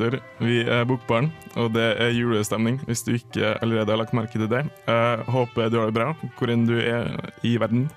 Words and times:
Lytter. 0.00 0.20
Vi 0.40 0.60
er 0.64 0.84
Bokbarn, 0.88 1.30
og 1.56 1.72
det 1.74 1.84
er 2.00 2.10
julestemning, 2.16 2.80
hvis 2.88 3.02
du 3.06 3.12
ikke 3.14 3.54
allerede 3.62 3.90
har 3.92 4.00
lagt 4.00 4.14
merke 4.16 4.32
til 4.38 4.48
det. 4.50 4.64
Jeg 4.86 5.18
håper 5.28 5.68
du 5.70 5.78
har 5.80 5.90
det 5.90 5.94
bra, 5.94 6.08
hvor 6.38 6.50
enn 6.52 6.66
du 6.68 6.78
er 6.80 7.12
i 7.44 7.56
verden. 7.60 7.88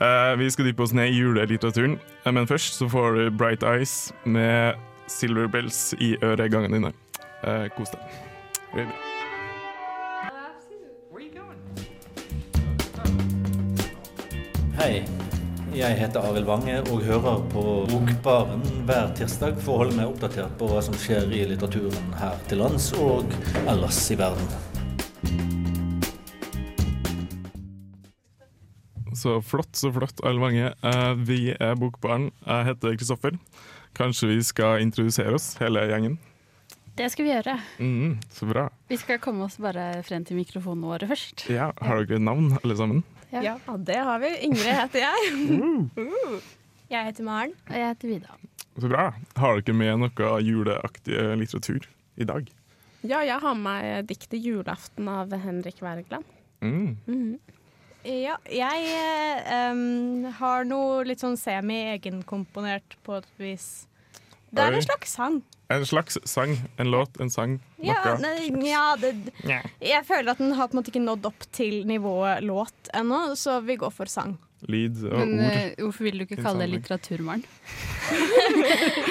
Eh, 0.00 0.36
Vi 0.38 0.50
skal 0.50 0.66
dype 0.68 0.82
oss 0.82 0.92
ned 0.92 1.08
i 1.10 1.18
julelitteraturen, 1.20 1.98
Eh, 2.26 2.32
men 2.32 2.46
først 2.46 2.74
så 2.78 2.88
får 2.90 3.14
du 3.16 3.30
Bright 3.30 3.62
Eyes 3.62 4.12
med 4.24 4.74
Silver 5.06 5.46
Bells 5.46 5.94
i 6.00 6.16
øregangene 6.22 6.74
dine. 6.74 6.92
Eh, 7.44 7.68
Kos 7.76 7.90
deg. 7.90 8.00
Bra. 8.72 8.84
Hei, 14.76 15.02
jeg 15.76 15.96
heter 15.98 16.24
Arild 16.24 16.46
Wange 16.48 16.78
og 16.88 17.02
hører 17.04 17.42
på 17.52 17.62
Bokbaren 17.90 18.62
hver 18.88 19.10
tirsdag 19.18 19.58
for 19.60 19.74
å 19.74 19.80
holde 19.84 19.98
meg 19.98 20.08
oppdatert 20.08 20.54
på 20.60 20.68
hva 20.70 20.80
som 20.84 20.96
skjer 21.00 21.26
i 21.36 21.42
litteraturen 21.50 22.14
her 22.20 22.38
til 22.48 22.62
lands 22.62 22.88
og 22.96 23.34
ellers 23.66 23.98
i 24.14 24.16
verden. 24.20 24.54
Så 29.16 29.38
flott, 29.40 29.72
så 29.76 29.88
flott, 29.94 30.20
Arild 30.28 30.42
Wange. 30.42 30.70
Eh, 30.84 31.12
Vi 31.24 31.38
er 31.56 31.76
Bokbaren. 31.80 32.30
Jeg 32.44 32.66
heter 32.70 32.96
Kristoffer. 33.00 33.36
Kanskje 33.96 34.28
vi 34.34 34.42
skal 34.44 34.82
introdusere 34.84 35.32
oss, 35.38 35.54
hele 35.60 35.86
gjengen? 35.88 36.18
Det 36.96 37.08
skal 37.12 37.24
vi 37.26 37.32
gjøre. 37.32 37.54
Mm, 37.80 38.18
så 38.32 38.48
bra. 38.48 38.66
Vi 38.88 38.96
skal 39.00 39.18
komme 39.20 39.44
oss 39.48 39.56
bare 39.60 40.02
frem 40.04 40.24
til 40.24 40.36
mikrofonene 40.40 40.88
våre 40.88 41.08
først. 41.08 41.46
Ja, 41.52 41.70
Har 41.80 42.04
dere 42.04 42.20
navn, 42.20 42.54
alle 42.62 42.76
sammen? 42.76 43.02
Ja. 43.30 43.42
Ja, 43.42 43.76
det 43.76 43.98
har 44.08 44.20
vi. 44.22 44.30
Ingrid 44.46 44.72
heter 44.82 45.06
jeg. 45.06 45.32
Uh. 45.96 46.38
Jeg 46.86 47.08
heter 47.08 47.26
Maren. 47.26 47.54
Og 47.66 47.74
jeg 47.74 47.88
heter 47.90 48.08
Vida. 48.12 48.36
Så 48.78 48.88
bra. 48.92 49.08
Har 49.40 49.58
dere 49.58 49.74
med 49.74 50.04
noe 50.04 50.30
juleaktig 50.44 51.18
litteratur 51.40 51.88
i 52.14 52.26
dag? 52.28 52.46
Ja, 53.06 53.22
jeg 53.26 53.38
har 53.42 53.54
med 53.58 54.06
diktet 54.10 54.38
'Julaften' 54.42 55.08
av 55.10 55.34
Henrik 55.34 55.82
Wergeland. 55.82 56.24
Mm. 56.62 57.38
Ja, 58.06 58.36
jeg 58.46 58.86
um, 59.72 60.26
har 60.38 60.66
noe 60.66 61.02
litt 61.06 61.22
sånn 61.22 61.36
semi-egenkomponert 61.38 62.96
på 63.06 63.18
et 63.18 63.28
vis. 63.40 63.86
Det 64.50 64.62
er 64.62 64.74
Oi. 64.74 64.78
en 64.78 64.86
slags 64.86 65.16
sang. 65.18 65.40
En 65.68 65.86
slags 65.86 66.18
sang. 66.24 66.56
En 66.76 66.90
låt, 66.90 67.16
en 67.20 67.30
sang. 67.30 67.58
Ja, 67.82 68.16
nei, 68.22 68.50
ja 68.68 68.94
det, 69.00 69.14
jeg 69.82 70.04
føler 70.06 70.30
at 70.36 70.38
den 70.42 70.54
har 70.54 70.68
på 70.70 70.76
en 70.76 70.80
måte 70.80 70.92
ikke 70.92 71.02
nådd 71.02 71.26
opp 71.26 71.46
til 71.54 71.80
nivået 71.88 72.44
låt 72.46 72.92
ennå, 72.94 73.34
så 73.38 73.58
vi 73.66 73.78
går 73.80 73.90
for 73.94 74.10
sang. 74.10 74.36
Lyd 74.70 75.02
og 75.04 75.18
Men 75.18 75.34
ord. 75.40 75.50
Uh, 75.50 75.84
hvorfor 75.84 76.06
vil 76.06 76.20
du 76.20 76.24
ikke 76.24 76.38
kalle 76.40 76.64
det 76.64 76.78
Innsamling. 76.78 77.42
uh, 77.42 78.46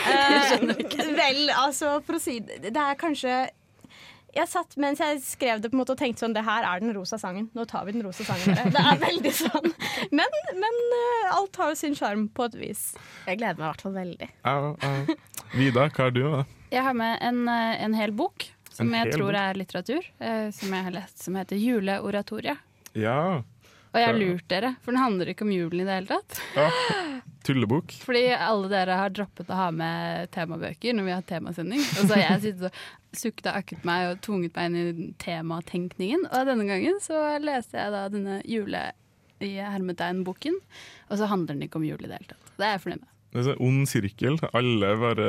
Eh, 0.15 1.11
vel, 1.15 1.51
altså, 1.53 1.99
for 2.05 2.17
å 2.17 2.21
si 2.21 2.39
det, 2.43 2.71
det 2.71 2.81
er 2.81 2.97
kanskje 2.99 3.35
jeg 4.35 4.49
satt 4.51 4.73
mens 4.81 4.99
jeg 4.99 5.21
skrev 5.23 5.61
det 5.63 5.69
på 5.71 5.77
en 5.77 5.79
måte 5.79 5.93
og 5.95 5.99
tenkte 6.01 6.25
sånn 6.25 6.33
Det 6.35 6.43
her 6.43 6.65
er 6.67 6.81
den 6.83 6.91
rosa 6.95 7.15
sangen. 7.19 7.47
Nå 7.55 7.63
tar 7.71 7.85
vi 7.87 7.93
den 7.95 8.03
rosa 8.03 8.25
sangen. 8.27 8.57
Det 8.75 8.81
er 8.81 8.97
veldig 8.99 9.31
sånn. 9.31 9.69
Men, 10.11 10.35
men 10.59 10.81
eh, 10.97 11.29
alt 11.37 11.55
har 11.61 11.71
jo 11.71 11.77
sin 11.79 11.95
sjarm 11.95 12.27
på 12.35 12.49
et 12.49 12.57
vis. 12.59 12.81
Jeg 13.29 13.39
gleder 13.39 13.61
meg 13.61 13.63
i 13.63 13.69
hvert 13.69 13.85
fall 13.85 13.95
veldig. 13.95 14.29
Au, 14.51 14.73
au. 14.75 15.15
Vida, 15.55 15.87
hva 15.87 16.03
har 16.03 16.11
du 16.11 16.23
med? 16.23 16.53
Jeg 16.73 16.83
har 16.83 16.95
med 16.97 17.17
en, 17.23 17.47
eh, 17.47 17.83
en 17.85 17.93
hel 17.95 18.11
bok 18.11 18.43
som 18.69 18.89
En 18.93 19.05
jeg 19.05 19.13
tror 19.15 19.31
bok? 19.31 19.39
er 19.39 19.53
litteratur, 19.55 20.07
eh, 20.19 20.49
som 20.51 20.73
jeg 20.73 20.83
har 20.83 20.91
lest, 20.91 21.23
som 21.23 21.35
heter 21.35 21.55
'Juleoratoriet'. 21.55 22.57
Ja. 22.93 23.43
Og 23.93 24.01
jeg 24.01 24.05
har 24.05 24.17
lurt 24.19 24.47
dere, 24.49 24.75
for 24.81 24.91
den 24.91 24.99
handler 24.99 25.29
ikke 25.31 25.43
om 25.43 25.51
julen 25.55 25.79
i 25.79 25.85
det 25.85 25.93
hele 25.95 26.07
tatt. 26.07 26.41
Ja, 26.55 26.69
tullebok. 27.47 27.93
Fordi 28.07 28.35
alle 28.35 28.67
dere 28.67 28.97
har 28.99 29.09
droppet 29.09 29.47
å 29.47 29.55
ha 29.55 29.69
med 29.71 30.29
temabøker 30.31 30.91
når 30.93 31.05
vi 31.05 31.11
har 31.15 31.21
temasending. 31.21 31.79
Og 31.79 32.03
så 32.09 32.15
har 32.15 32.35
jeg 32.35 32.41
sittet 32.41 32.65
og 32.65 33.15
sukket 33.15 33.47
og 33.47 33.55
akket 33.63 33.85
meg 33.85 34.09
og 34.11 34.21
tvunget 34.21 34.55
meg 34.55 34.65
inn 34.65 34.75
i 34.75 35.13
tematenkningen. 35.23 36.27
Og 36.27 36.45
denne 36.51 36.67
gangen 36.67 36.99
så 36.99 37.39
leste 37.39 37.79
jeg 37.79 37.95
da 37.95 38.09
denne 38.09 38.41
jule 38.43 38.91
i 39.39 39.55
hermetegn-boken, 39.63 40.59
og 41.09 41.17
så 41.17 41.27
handler 41.31 41.55
den 41.55 41.69
ikke 41.69 41.79
om 41.79 41.87
jul 41.87 42.03
i 42.03 42.07
det 42.11 42.19
hele 42.19 42.27
tatt. 42.35 42.51
Det 42.57 42.65
er 42.65 42.75
jeg 42.75 42.83
fornøyd 42.83 42.99
med. 43.05 43.14
Det 43.35 43.43
er 43.43 43.57
en 43.57 43.65
ond 43.67 43.87
sirkel. 43.91 44.37
Alle 44.55 44.93
bare 45.01 45.25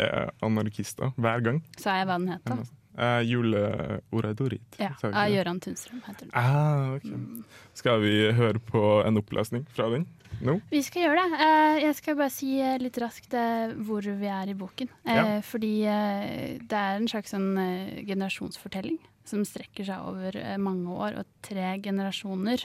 er 0.00 0.30
anarkister 0.42 1.12
hver 1.20 1.42
gang. 1.44 1.58
Sa 1.80 1.98
jeg 2.00 2.08
hva 2.08 2.16
den 2.16 2.30
het, 2.32 2.46
da? 2.48 2.62
Eh, 2.98 3.20
Juleoradorit. 3.24 4.76
Ja, 4.76 4.90
Av? 5.08 5.28
Gøran 5.32 5.60
Tunstrøm 5.64 6.02
heter 6.04 6.26
den. 6.28 6.34
Ah, 6.36 6.96
ok. 6.98 7.46
Skal 7.78 8.02
vi 8.04 8.16
høre 8.36 8.60
på 8.60 8.82
en 9.06 9.20
opplesning 9.20 9.64
fra 9.72 9.88
den 9.92 10.04
nå? 10.44 10.58
Vi 10.72 10.82
skal 10.84 11.06
gjøre 11.06 11.22
det. 11.22 11.38
Uh, 11.40 11.78
Jeg 11.86 11.96
skal 12.00 12.18
bare 12.18 12.34
si 12.34 12.50
eh, 12.60 12.76
litt 12.82 12.98
raskt 13.00 13.36
uh, 13.36 13.72
hvor 13.86 14.04
vi 14.04 14.28
er 14.28 14.52
i 14.52 14.56
boken. 14.58 14.92
Ja. 15.08 15.40
Fordi 15.46 15.72
det 15.82 16.82
er 16.82 16.98
en 16.98 17.08
slags 17.08 17.32
sånn 17.32 17.56
generasjonsfortelling 18.04 19.00
som 19.28 19.44
strekker 19.46 19.86
seg 19.86 20.02
over 20.10 20.36
mange 20.58 20.90
år 20.90 21.20
og 21.20 21.28
tre 21.46 21.76
generasjoner 21.82 22.64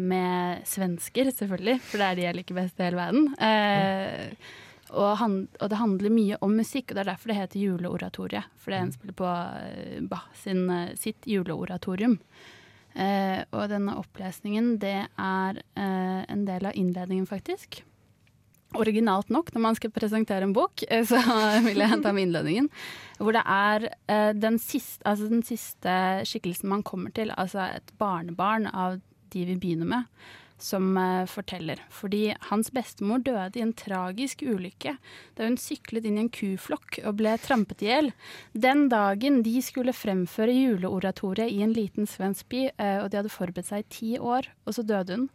med 0.00 0.64
svensker, 0.66 1.30
selvfølgelig, 1.30 1.76
for 1.86 2.02
det 2.02 2.08
er 2.08 2.18
de 2.18 2.24
jeg 2.26 2.38
liker 2.40 2.58
best 2.58 2.82
i 2.82 2.88
hele 2.88 2.98
verden. 2.98 3.28
Eh, 3.38 4.34
og, 4.94 5.16
han, 5.20 5.38
og 5.60 5.70
det 5.70 5.78
handler 5.80 6.14
mye 6.14 6.40
om 6.44 6.56
musikk, 6.56 6.90
og 6.90 6.96
det 6.96 7.04
er 7.04 7.12
derfor 7.12 7.32
det 7.32 7.38
heter 7.40 7.62
Juleoratoriet. 7.62 8.50
For 8.56 8.72
det 8.72 8.82
henspiller 8.82 9.16
på 9.18 9.30
eh, 9.30 10.02
Bach 10.10 10.28
sin, 10.38 10.68
eh, 10.70 10.92
sitt 10.98 11.26
juleoratorium. 11.28 12.18
Eh, 12.94 13.40
og 13.50 13.72
denne 13.72 13.96
opplesningen, 13.98 14.76
det 14.82 15.00
er 15.02 15.58
eh, 15.58 16.20
en 16.30 16.44
del 16.46 16.68
av 16.70 16.78
innledningen, 16.78 17.26
faktisk. 17.26 17.80
Originalt 18.78 19.30
nok, 19.34 19.50
når 19.54 19.62
man 19.62 19.78
skal 19.78 19.92
presentere 19.94 20.46
en 20.46 20.54
bok, 20.54 20.84
eh, 20.86 21.02
så 21.06 21.18
vil 21.66 21.82
jeg 21.82 21.90
hente 21.90 22.14
med 22.14 22.28
innledningen. 22.28 22.70
Hvor 23.18 23.34
det 23.34 23.42
er 23.46 23.88
den, 24.38 24.60
siste, 24.62 25.02
altså 25.06 25.28
den 25.30 25.42
siste 25.46 25.98
skikkelsen 26.26 26.70
man 26.70 26.86
kommer 26.86 27.14
til, 27.14 27.34
altså 27.34 27.66
et 27.80 27.94
barnebarn 27.98 28.70
av 28.70 29.00
de 29.34 29.44
vi 29.48 29.58
begynner 29.58 29.90
med, 29.90 30.32
som 30.64 30.96
eh, 30.96 31.26
forteller. 31.30 31.82
Fordi 31.92 32.34
hans 32.48 32.70
bestemor 32.74 33.22
døde 33.24 33.60
i 33.60 33.64
en 33.64 33.74
tragisk 33.76 34.44
ulykke 34.46 34.96
da 35.36 35.48
hun 35.48 35.58
syklet 35.60 36.08
inn 36.08 36.18
i 36.18 36.24
en 36.24 36.32
kuflokk 36.32 37.00
og 37.04 37.18
ble 37.20 37.36
trampet 37.42 37.84
i 37.84 37.90
hjel. 37.90 38.10
Den 38.52 38.88
dagen 38.92 39.42
de 39.46 39.58
skulle 39.64 39.96
fremføre 39.96 40.54
juleoratoriet 40.54 41.52
i 41.52 41.62
en 41.66 41.74
liten 41.76 42.08
svensk 42.10 42.48
by, 42.52 42.66
eh, 42.72 42.98
og 43.02 43.10
de 43.10 43.20
hadde 43.20 43.34
forberedt 43.34 43.70
seg 43.70 43.84
i 43.84 43.90
ti 43.98 44.10
år, 44.18 44.48
og 44.64 44.76
så 44.78 44.86
døde 44.86 45.18
hun. 45.18 45.28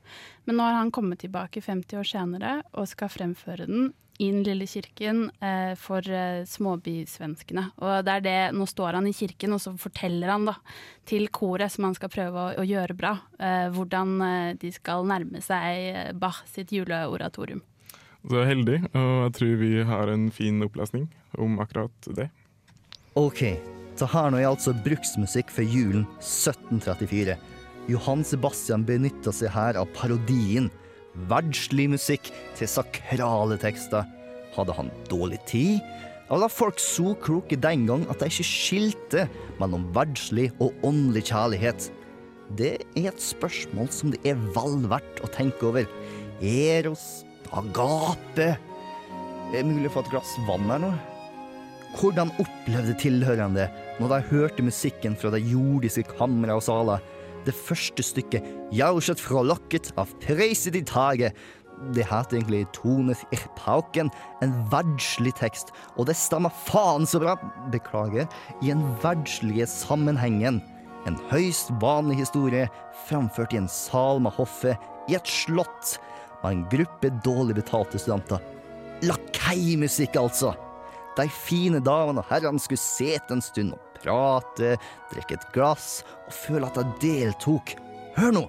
Men 0.45 0.59
nå 0.59 0.67
har 0.67 0.79
han 0.81 0.93
kommet 0.95 1.21
tilbake 1.23 1.61
50 1.61 2.01
år 2.01 2.09
senere 2.09 2.53
og 2.73 2.89
skal 2.89 3.11
fremføre 3.13 3.69
den 3.69 3.91
i 4.19 4.27
den 4.31 4.43
lille 4.43 4.67
kirken 4.67 5.29
eh, 5.39 5.73
for 5.79 6.03
eh, 6.03 6.43
småbysvenskene. 6.43 7.63
Og 7.79 8.03
det 8.03 8.15
er 8.17 8.23
det, 8.25 8.37
nå 8.51 8.65
står 8.67 8.97
han 8.99 9.07
i 9.07 9.15
kirken, 9.15 9.55
og 9.55 9.61
så 9.63 9.71
forteller 9.79 10.33
han 10.33 10.49
da 10.49 10.57
til 11.07 11.29
koret, 11.31 11.71
som 11.71 11.87
han 11.87 11.95
skal 11.95 12.11
prøve 12.11 12.41
å, 12.41 12.49
å 12.59 12.65
gjøre 12.67 12.97
bra, 12.99 13.13
eh, 13.39 13.69
hvordan 13.71 14.15
eh, 14.25 14.49
de 14.59 14.73
skal 14.75 15.07
nærme 15.07 15.39
seg 15.45 15.85
eh, 15.93 16.11
Bach 16.19 16.41
sitt 16.51 16.73
juleoratorium. 16.75 17.63
Så 18.27 18.43
heldig, 18.43 18.81
og 18.91 19.13
jeg 19.23 19.35
tror 19.37 19.55
vi 19.61 19.71
har 19.87 20.11
en 20.11 20.27
fin 20.35 20.59
opplesning 20.67 21.07
om 21.39 21.55
akkurat 21.63 22.11
det. 22.17 22.27
Ok, 23.15 23.45
så 23.95 24.09
her 24.11 24.33
nå 24.33 24.41
er 24.41 24.49
altså 24.49 24.75
bruksmusikk 24.83 25.55
for 25.55 25.63
julen 25.63 26.03
1734. 26.19 27.39
Johan 27.89 28.27
Sebastian 28.27 28.83
benytta 28.85 29.31
seg 29.33 29.55
her 29.55 29.79
av 29.79 29.87
parodien. 29.95 30.67
Verdslig 31.29 31.89
musikk 31.91 32.29
til 32.57 32.69
sakrale 32.69 33.57
tekster. 33.61 34.05
Hadde 34.55 34.75
han 34.75 34.93
dårlig 35.09 35.41
tid? 35.49 35.79
og 36.29 36.43
var 36.43 36.51
folk 36.53 36.81
så 36.81 37.15
kloke 37.23 37.57
den 37.57 37.87
gang 37.89 38.03
at 38.09 38.21
de 38.21 38.29
ikke 38.29 38.45
skilte 38.45 39.25
mellom 39.61 39.87
verdslig 39.95 40.49
og 40.61 40.75
åndelig 40.85 41.25
kjærlighet? 41.31 41.89
Det 42.57 42.75
er 42.97 43.09
et 43.09 43.21
spørsmål 43.21 43.89
som 43.93 44.13
det 44.13 44.21
er 44.29 44.37
vel 44.55 44.83
verdt 44.89 45.21
å 45.25 45.29
tenke 45.33 45.69
over. 45.69 45.89
Eros, 46.39 47.25
agape 47.49 48.53
Er 49.49 49.63
det 49.63 49.65
mulig 49.65 49.89
å 49.89 49.95
få 49.95 50.03
et 50.05 50.11
glass 50.13 50.35
vann 50.45 50.69
her 50.69 50.81
nå? 50.83 50.91
Hvordan 51.97 52.29
opplevde 52.37 52.93
tilhørende 53.01 53.65
når 53.97 54.11
de 54.11 54.19
hørte 54.29 54.65
musikken 54.65 55.17
fra 55.17 55.31
de 55.33 55.41
jordiske 55.41 56.05
kamre 56.13 56.53
og 56.53 56.61
saler? 56.61 57.01
Det 57.45 57.55
første 57.55 58.03
stykket, 58.03 58.43
'Jausjet 58.71 59.21
frolokket' 59.21 59.93
av 59.97 60.11
Preiset 60.19 60.75
i 60.75 60.83
taget. 60.83 61.33
Det 61.95 62.03
heter 62.03 62.37
egentlig 62.37 62.67
'Tones 62.73 63.23
ich 63.31 63.47
en 64.41 64.69
verdslig 64.71 65.33
tekst, 65.35 65.71
og 65.97 66.07
det 66.07 66.15
stammer 66.15 66.49
faen 66.49 67.05
så 67.05 67.19
bra, 67.19 67.35
beklager, 67.71 68.27
i 68.61 68.71
en 68.71 68.83
verdslige 69.01 69.65
sammenhengen. 69.65 70.61
En 71.07 71.15
høyst 71.31 71.71
vanlig 71.79 72.17
historie 72.17 72.69
framført 73.07 73.53
i 73.53 73.57
en 73.57 73.67
sal 73.67 74.19
med 74.19 74.31
hoffet 74.31 74.77
i 75.07 75.15
et 75.15 75.27
slott 75.27 75.97
av 76.43 76.51
en 76.51 76.65
gruppe 76.69 77.09
dårlig 77.23 77.55
betalte 77.55 77.99
studenter. 77.99 78.39
Lakeimusikk, 79.01 80.15
altså! 80.15 80.53
De 81.17 81.27
fine 81.29 81.79
damene 81.79 82.19
og 82.19 82.29
herrene 82.29 82.59
skulle 82.59 82.79
sete 82.79 83.33
en 83.33 83.41
stund 83.41 83.73
og 83.73 83.88
prate, 84.03 84.75
drikke 85.13 85.37
et 85.37 85.47
glass 85.55 86.01
og 86.25 86.33
føle 86.35 86.69
at 86.69 86.79
jeg 86.79 86.97
deltok. 87.03 87.75
Hør 88.17 88.35
nå! 88.35 88.45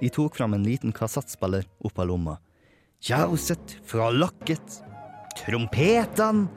De 0.00 0.10
tok 0.12 0.36
fram 0.36 0.56
en 0.56 0.66
liten 0.66 0.92
kassettspiller 0.92 1.64
opp 1.86 1.98
av 2.02 2.10
lomma. 2.10 2.36
Jauset 3.06 3.78
fra 3.86 4.10
lakket. 4.12 4.80
Trompetene! 5.40 6.48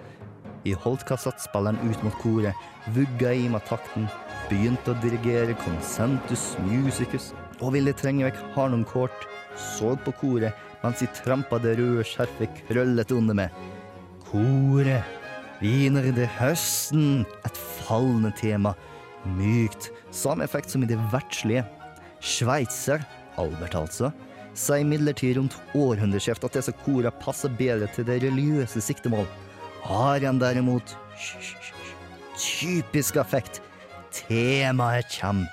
De 0.66 0.74
holdt 0.76 1.06
kassettspilleren 1.08 1.80
ut 1.88 2.02
mot 2.04 2.16
koret, 2.20 2.56
vugga 2.96 3.31
i 3.31 3.46
med 3.52 3.64
takten, 3.70 4.10
begynte 4.50 4.92
å 4.92 5.00
dirigere 5.04 5.56
consentus 5.64 6.52
musicus 6.66 7.30
og 7.60 7.74
ville 7.75 7.94
trenge 7.96 8.28
vekk 8.28 8.42
harnumkort, 8.58 9.28
så 9.56 9.96
på 10.04 10.14
koret 10.20 10.68
mens 10.84 11.02
de 11.02 11.10
trampa 11.16 11.60
det 11.64 11.78
røde 11.80 12.06
skjerfet 12.08 12.64
krøllet 12.68 13.12
under 13.16 13.36
med. 13.40 13.64
Koret, 14.30 15.19
viner 15.60 16.10
det 16.16 16.30
høsten, 16.40 17.26
et 17.46 17.60
fallende 17.84 18.32
tema, 18.38 18.74
mykt, 19.38 19.90
samme 20.16 20.46
effekt 20.48 20.72
som 20.72 20.84
i 20.84 20.90
det 20.90 21.00
verdslige. 21.12 21.66
Sveitser, 22.24 23.04
Albert 23.40 23.76
altså, 23.80 24.12
sa 24.58 24.80
imidlertid 24.80 25.38
rundt 25.38 25.56
århundreskiftet 25.78 26.50
at 26.50 26.60
disse 26.60 26.76
korene 26.84 27.12
passer 27.22 27.52
bedre 27.60 27.88
til 27.96 28.08
det 28.08 28.22
religiøse 28.26 28.82
siktemål. 28.84 29.28
Arian 29.88 30.40
derimot. 30.40 30.96
Typisk 32.40 33.20
affekt. 33.20 33.62
Temaet 34.16 35.12
kjem. 35.14 35.46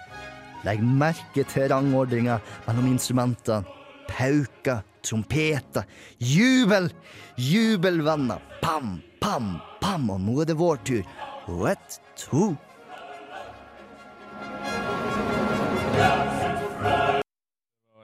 Legg 0.67 0.83
merke 0.83 1.45
til 1.47 1.69
rangordninga 1.71 2.41
mellom 2.67 2.91
instrumentene. 2.91 3.67
Pauker, 4.07 4.85
trompeter, 5.03 5.87
jubel! 6.23 6.89
Jubelvenner. 7.37 8.41
Pam, 8.63 9.01
pam, 9.21 9.57
pam, 9.87 10.09
og 10.11 10.23
nå 10.23 10.41
er 10.43 10.49
det 10.51 10.57
vår 10.59 10.81
tur. 10.87 11.03
What 11.47 11.79
ett, 11.79 12.01
to 12.19 12.57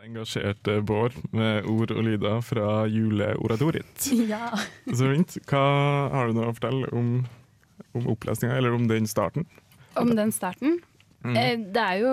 Engasjerte 0.03 0.77
Bård 0.87 1.15
med 1.35 1.67
ord 1.71 1.91
og 1.95 2.05
lyder 2.07 2.43
fra 2.45 2.85
juleoratoriet. 2.91 4.07
Ja. 4.33 4.53
Så 4.87 5.09
fint. 5.11 5.39
Hva 5.49 5.63
har 6.13 6.29
du 6.29 6.39
noe 6.39 6.51
å 6.51 6.55
fortelle 6.55 6.91
om, 6.95 7.13
om 7.97 8.09
opplesninga, 8.15 8.59
eller 8.61 8.77
om 8.77 8.87
den 8.91 9.09
starten? 9.11 9.49
Om 9.99 10.15
den 10.19 10.31
starten. 10.35 10.79
Mm. 11.23 11.37
Eh, 11.37 11.61
det 11.75 11.83
er 11.83 12.01
jo, 12.01 12.13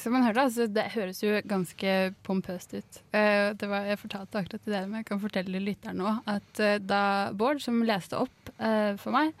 som 0.00 0.14
man 0.16 0.24
hørte, 0.24 0.46
altså, 0.48 0.66
det 0.72 0.86
høres 0.94 1.20
jo 1.20 1.34
ganske 1.48 1.92
pompøst 2.26 2.72
ut. 2.76 3.00
Eh, 3.16 3.52
var, 3.60 3.88
jeg 3.90 4.00
fortalte 4.00 4.40
akkurat 4.40 4.64
til 4.64 4.72
dere, 4.72 4.88
men 4.88 5.02
jeg 5.02 5.08
kan 5.10 5.22
fortelle 5.22 5.62
lytteren 5.62 6.00
nå 6.00 6.14
at 6.32 6.62
eh, 6.64 6.78
da 6.80 7.02
Bård, 7.36 7.60
som 7.64 7.82
leste 7.86 8.18
opp 8.20 8.52
for 8.56 9.12
meg, 9.12 9.34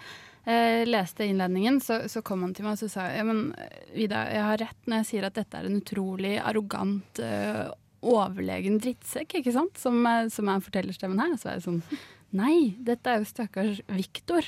leste 0.86 1.24
innledningen, 1.24 1.78
så, 1.82 2.02
så 2.12 2.20
kom 2.22 2.42
han 2.44 2.52
til 2.54 2.66
meg 2.66 2.76
og 2.84 2.90
sa 2.92 3.06
ja, 3.10 3.22
men 3.26 3.48
Vida, 3.94 4.26
jeg 4.30 4.44
har 4.44 4.60
rett 4.60 4.90
når 4.90 5.00
jeg 5.00 5.08
sier 5.08 5.26
at 5.26 5.38
dette 5.38 5.58
er 5.58 5.66
en 5.66 5.78
utrolig 5.80 6.34
arrogant, 6.36 7.22
overlegen 8.06 8.76
drittsekk, 8.82 9.38
ikke 9.40 9.54
sant? 9.56 9.80
Som, 9.80 10.04
som 10.30 10.52
er 10.52 10.62
fortellerstemmen 10.62 11.22
her. 11.22 11.32
Så 11.40 11.48
er 11.48 11.56
jeg 11.56 11.64
sånn 11.64 11.80
Nei, 12.34 12.74
dette 12.82 13.12
er 13.12 13.20
jo 13.22 13.28
stakkars 13.28 13.80
Viktor. 13.94 14.46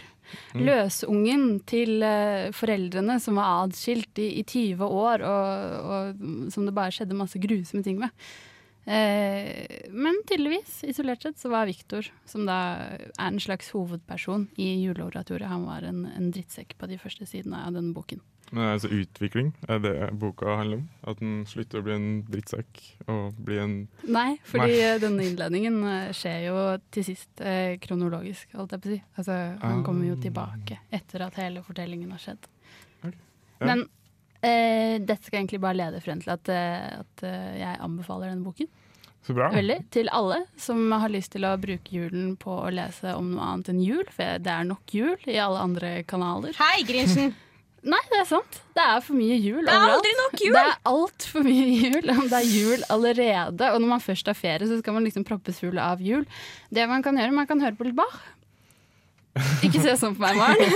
Løsungen 0.59 1.61
til 1.69 2.03
eh, 2.05 2.51
foreldrene 2.53 3.17
som 3.23 3.39
var 3.39 3.63
adskilt 3.63 4.19
i, 4.21 4.29
i 4.41 4.45
20 4.45 4.83
år, 4.85 5.25
og, 5.25 5.89
og 5.95 6.53
som 6.53 6.67
det 6.67 6.75
bare 6.77 6.93
skjedde 6.93 7.17
masse 7.17 7.41
grusomme 7.41 7.87
ting 7.87 8.01
med. 8.03 8.13
Eh, 8.89 9.89
men 9.93 10.21
tydeligvis, 10.29 10.83
isolert 10.89 11.23
sett, 11.25 11.39
så 11.41 11.53
var 11.53 11.69
Viktor, 11.69 12.11
som 12.29 12.47
da 12.49 12.59
er 12.89 13.27
en 13.29 13.41
slags 13.41 13.71
hovedperson 13.77 14.49
i 14.57 14.71
juleoratoriet, 14.83 15.49
han 15.49 15.67
var 15.69 15.85
en, 15.89 16.07
en 16.09 16.31
drittsekk 16.35 16.77
på 16.81 16.89
de 16.91 17.01
første 17.01 17.29
sidene 17.29 17.63
av 17.67 17.77
denne 17.77 17.95
boken. 17.97 18.21
Men 18.51 18.65
altså 18.75 18.89
utvikling, 18.89 19.51
er 19.69 19.79
det 19.85 19.91
boka 20.17 20.55
handler 20.57 20.79
om? 20.79 20.85
At 21.11 21.19
den 21.21 21.43
slutter 21.51 21.83
å 21.83 21.85
bli 21.85 21.93
en 21.99 22.07
drittsekk 22.31 22.79
og 23.13 23.37
bli 23.45 23.59
en 23.61 23.75
Nei, 24.09 24.39
fordi 24.49 24.79
Nei. 24.79 24.95
denne 25.05 25.27
innledningen 25.29 25.77
eh, 25.85 26.13
skjer 26.17 26.47
jo 26.47 26.63
til 26.95 27.05
sist 27.11 27.43
eh, 27.45 27.75
kronologisk, 27.83 28.49
holdt 28.57 28.73
jeg 28.73 28.81
på 28.85 28.89
å 28.89 28.95
si. 28.95 29.01
Altså, 29.21 29.37
han 29.61 29.85
kommer 29.85 30.09
jo 30.09 30.17
Ah. 30.17 30.23
tilbake 30.23 30.79
etter 30.97 31.27
at 31.27 31.37
hele 31.43 31.61
fortellingen 31.67 32.11
har 32.17 32.23
skjedd. 32.25 32.49
Ja. 33.05 33.13
Men 33.67 33.85
eh, 34.41 34.97
dette 35.03 35.27
skal 35.27 35.43
egentlig 35.43 35.61
bare 35.61 35.77
lede 35.81 36.01
frem 36.01 36.21
til 36.23 36.31
at, 36.33 36.49
eh, 36.49 37.01
at 37.03 37.25
eh, 37.27 37.59
jeg 37.61 37.81
anbefaler 37.85 38.31
denne 38.33 38.47
boken. 38.47 38.69
Så 39.27 39.35
bra. 39.37 39.51
Veldig. 39.53 39.77
Til 39.93 40.09
alle 40.15 40.39
som 40.57 40.87
har 40.95 41.11
lyst 41.13 41.33
til 41.35 41.45
å 41.45 41.51
bruke 41.61 41.91
julen 41.93 42.37
på 42.41 42.55
å 42.63 42.71
lese 42.73 43.13
om 43.19 43.33
noe 43.35 43.45
annet 43.51 43.69
enn 43.75 43.83
jul, 43.85 44.07
for 44.15 44.39
det 44.41 44.53
er 44.55 44.65
nok 44.71 44.95
jul 44.95 45.19
i 45.29 45.37
alle 45.43 45.61
andre 45.69 45.91
kanaler. 46.09 46.55
Hei, 46.57 46.81
Grinchen! 46.89 47.35
Nei, 47.87 48.01
det 48.11 48.19
er 48.19 48.27
sant. 48.27 48.57
Det 48.75 48.83
er 48.83 49.03
for 49.05 49.15
mye 49.15 49.37
jul 49.39 49.61
overalt. 49.61 49.69
Det 49.71 49.77
er 49.77 49.93
aldri 49.95 50.15
nok 50.19 50.41
jul! 50.43 50.57
Det 50.57 50.63
er 50.65 50.81
altfor 50.91 51.45
mye 51.47 51.69
jul. 51.69 52.09
Det 52.09 52.41
er 52.41 52.49
jul 52.49 52.83
allerede. 52.95 53.69
Og 53.71 53.85
når 53.85 53.93
man 53.93 54.03
først 54.03 54.31
har 54.31 54.39
ferie, 54.39 54.67
så 54.67 54.81
skal 54.81 54.97
man 54.97 55.07
liksom 55.07 55.27
proppes 55.29 55.61
full 55.63 55.79
av 55.83 56.03
jul. 56.03 56.27
Det 56.75 56.89
man 56.91 57.05
kan 57.07 57.19
gjøre, 57.19 57.37
man 57.37 57.47
kan 57.51 57.63
høre 57.63 57.79
på 57.79 57.87
litt 57.87 57.99
Bach. 57.99 58.19
Ikke 59.63 59.79
se 59.83 59.95
sånn 60.01 60.17
på 60.19 60.25
meg, 60.25 60.39
Maren. 60.39 60.73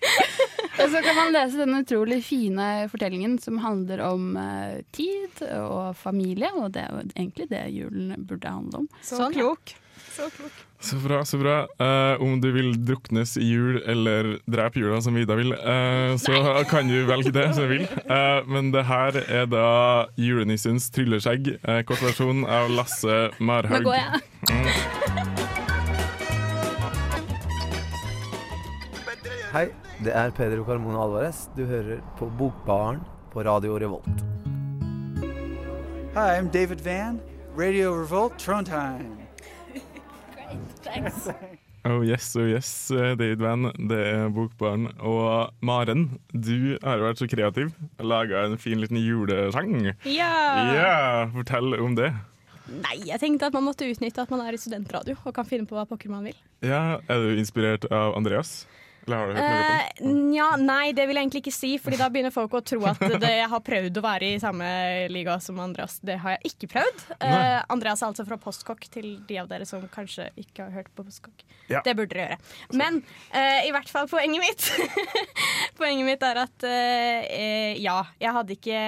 og 0.80 0.86
så 0.88 1.02
kan 1.04 1.18
man 1.18 1.34
lese 1.34 1.60
denne 1.60 1.82
utrolig 1.84 2.22
fine 2.24 2.68
fortellingen 2.92 3.36
som 3.42 3.60
handler 3.60 4.00
om 4.06 4.30
uh, 4.38 4.80
tid 4.96 5.44
og 5.58 5.92
familie, 6.00 6.48
og 6.56 6.72
det 6.76 6.86
er 6.86 6.94
jo 6.94 7.02
egentlig 7.10 7.50
det 7.52 7.64
julen 7.74 8.14
burde 8.24 8.54
handle 8.56 8.84
om. 8.84 8.88
Så 9.04 9.20
Sånn, 9.20 9.36
klok. 9.36 9.76
Så 10.14 10.30
klok. 10.32 10.63
Så 10.84 10.96
bra, 10.96 11.24
så 11.24 11.38
bra. 11.38 11.66
Uh, 11.80 12.22
om 12.22 12.40
du 12.40 12.50
vil 12.52 12.74
druknes 12.84 13.38
i 13.40 13.44
jul 13.48 13.78
eller 13.88 14.34
drepe 14.44 14.82
jula, 14.82 14.98
som 15.00 15.16
Ida 15.16 15.32
vil, 15.38 15.54
uh, 15.56 16.12
så 16.20 16.36
kan 16.72 16.88
du 16.88 17.06
velge 17.08 17.32
det 17.32 17.46
som 17.54 17.64
du 17.64 17.70
vil. 17.72 17.86
Uh, 18.04 18.44
men 18.44 18.68
det 18.74 18.82
her 18.84 19.16
er 19.22 19.48
da 19.48 19.64
julenissens 20.20 20.90
trylleskjegg, 20.92 21.54
uh, 21.64 21.80
kort 21.88 22.04
versjon 22.04 22.44
av 22.44 22.68
Lasse 22.76 23.16
Nå 23.38 23.48
Marhaug. 23.48 23.88
går 23.88 23.96
jeg. 23.96 24.20
Hei, 29.56 29.66
det 30.04 30.12
er 30.12 30.36
Pedro 30.36 30.68
Carmona 30.68 31.00
Alvarez. 31.08 31.46
Du 31.56 31.64
hører 31.64 32.04
på 32.20 32.28
Bokbaren 32.36 33.00
på 33.32 33.40
Radio 33.48 33.80
Revolt. 33.80 34.24
Hi, 36.12 36.36
I'm 36.36 36.52
David 36.52 36.84
Van, 36.84 37.22
Radio 37.56 37.96
Revolt, 37.96 38.36
Trondheim. 38.36 39.23
Oh 41.84 42.00
yes, 42.00 42.30
oh 42.40 42.46
yes, 42.48 42.68
eh, 42.96 43.12
David 43.12 43.42
Van. 43.44 43.66
Det 43.76 43.98
er 44.08 44.30
Bokbarn. 44.32 44.86
Og 45.04 45.50
Maren, 45.60 46.06
du 46.32 46.78
har 46.80 47.02
vært 47.02 47.20
så 47.20 47.28
kreativ. 47.28 47.74
Laga 48.00 48.46
en 48.46 48.56
fin 48.56 48.80
liten 48.80 48.96
julesang. 48.96 49.90
Ja. 50.08 50.30
Yeah, 50.72 51.28
fortell 51.34 51.76
om 51.76 51.92
det. 51.98 52.08
Nei, 52.72 52.96
jeg 53.04 53.20
tenkte 53.20 53.50
at 53.50 53.56
man 53.58 53.66
måtte 53.66 53.84
utnytte 53.84 54.24
at 54.24 54.32
man 54.32 54.40
er 54.46 54.56
i 54.56 54.60
studentradio 54.62 55.18
og 55.20 55.34
kan 55.36 55.44
finne 55.44 55.68
på 55.68 55.76
hva 55.76 55.84
pokker 55.84 56.08
man 56.08 56.24
vil. 56.24 56.38
Ja, 56.64 57.02
Er 57.04 57.20
du 57.20 57.36
inspirert 57.36 57.84
av 57.92 58.16
Andreas? 58.16 58.62
Eh, 59.04 60.04
ja, 60.34 60.46
nei, 60.56 60.92
det 60.96 61.04
vil 61.08 61.18
jeg 61.18 61.26
egentlig 61.26 61.42
ikke 61.44 61.52
si, 61.54 61.70
Fordi 61.82 61.98
da 62.00 62.08
begynner 62.12 62.32
folk 62.32 62.54
å 62.56 62.62
tro 62.64 62.80
at 62.88 63.02
det, 63.22 63.32
jeg 63.36 63.50
har 63.52 63.62
prøvd 63.66 64.00
å 64.00 64.04
være 64.04 64.30
i 64.32 64.40
samme 64.42 64.68
liga 65.12 65.36
som 65.44 65.60
Andreas. 65.60 65.98
Det 66.04 66.16
har 66.22 66.38
jeg 66.38 66.54
ikke 66.54 66.70
prøvd. 66.74 67.04
Eh, 67.18 67.58
Andreas 67.72 68.02
er 68.02 68.10
altså 68.10 68.26
fra 68.28 68.40
Postkokk, 68.40 68.88
til 68.94 69.10
de 69.28 69.38
av 69.42 69.50
dere 69.50 69.68
som 69.68 69.84
kanskje 69.92 70.30
ikke 70.40 70.66
har 70.66 70.74
hørt 70.80 70.92
på 70.96 71.06
Postkokk. 71.06 71.44
Ja. 71.68 71.82
Det 71.84 71.96
burde 71.98 72.14
dere 72.14 72.28
gjøre. 72.30 72.40
Men 72.80 73.00
eh, 73.30 73.68
i 73.68 73.72
hvert 73.74 73.92
fall 73.92 74.08
poenget 74.10 74.44
mitt 74.44 74.68
Poenget 75.78 76.06
mitt 76.06 76.24
er 76.24 76.44
at 76.44 76.66
eh, 76.68 77.80
ja, 77.82 77.98
jeg 78.20 78.36
hadde 78.36 78.56
ikke 78.56 78.80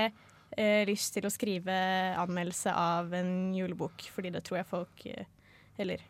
eh, 0.56 0.82
lyst 0.88 1.16
til 1.16 1.26
å 1.26 1.32
skrive 1.32 1.76
anmeldelse 2.20 2.72
av 2.72 3.14
en 3.16 3.32
julebok, 3.56 4.08
fordi 4.14 4.32
det 4.34 4.44
tror 4.46 4.60
jeg 4.62 4.70
folk 4.70 5.08
eh, 5.10 5.26
Eller 5.82 6.04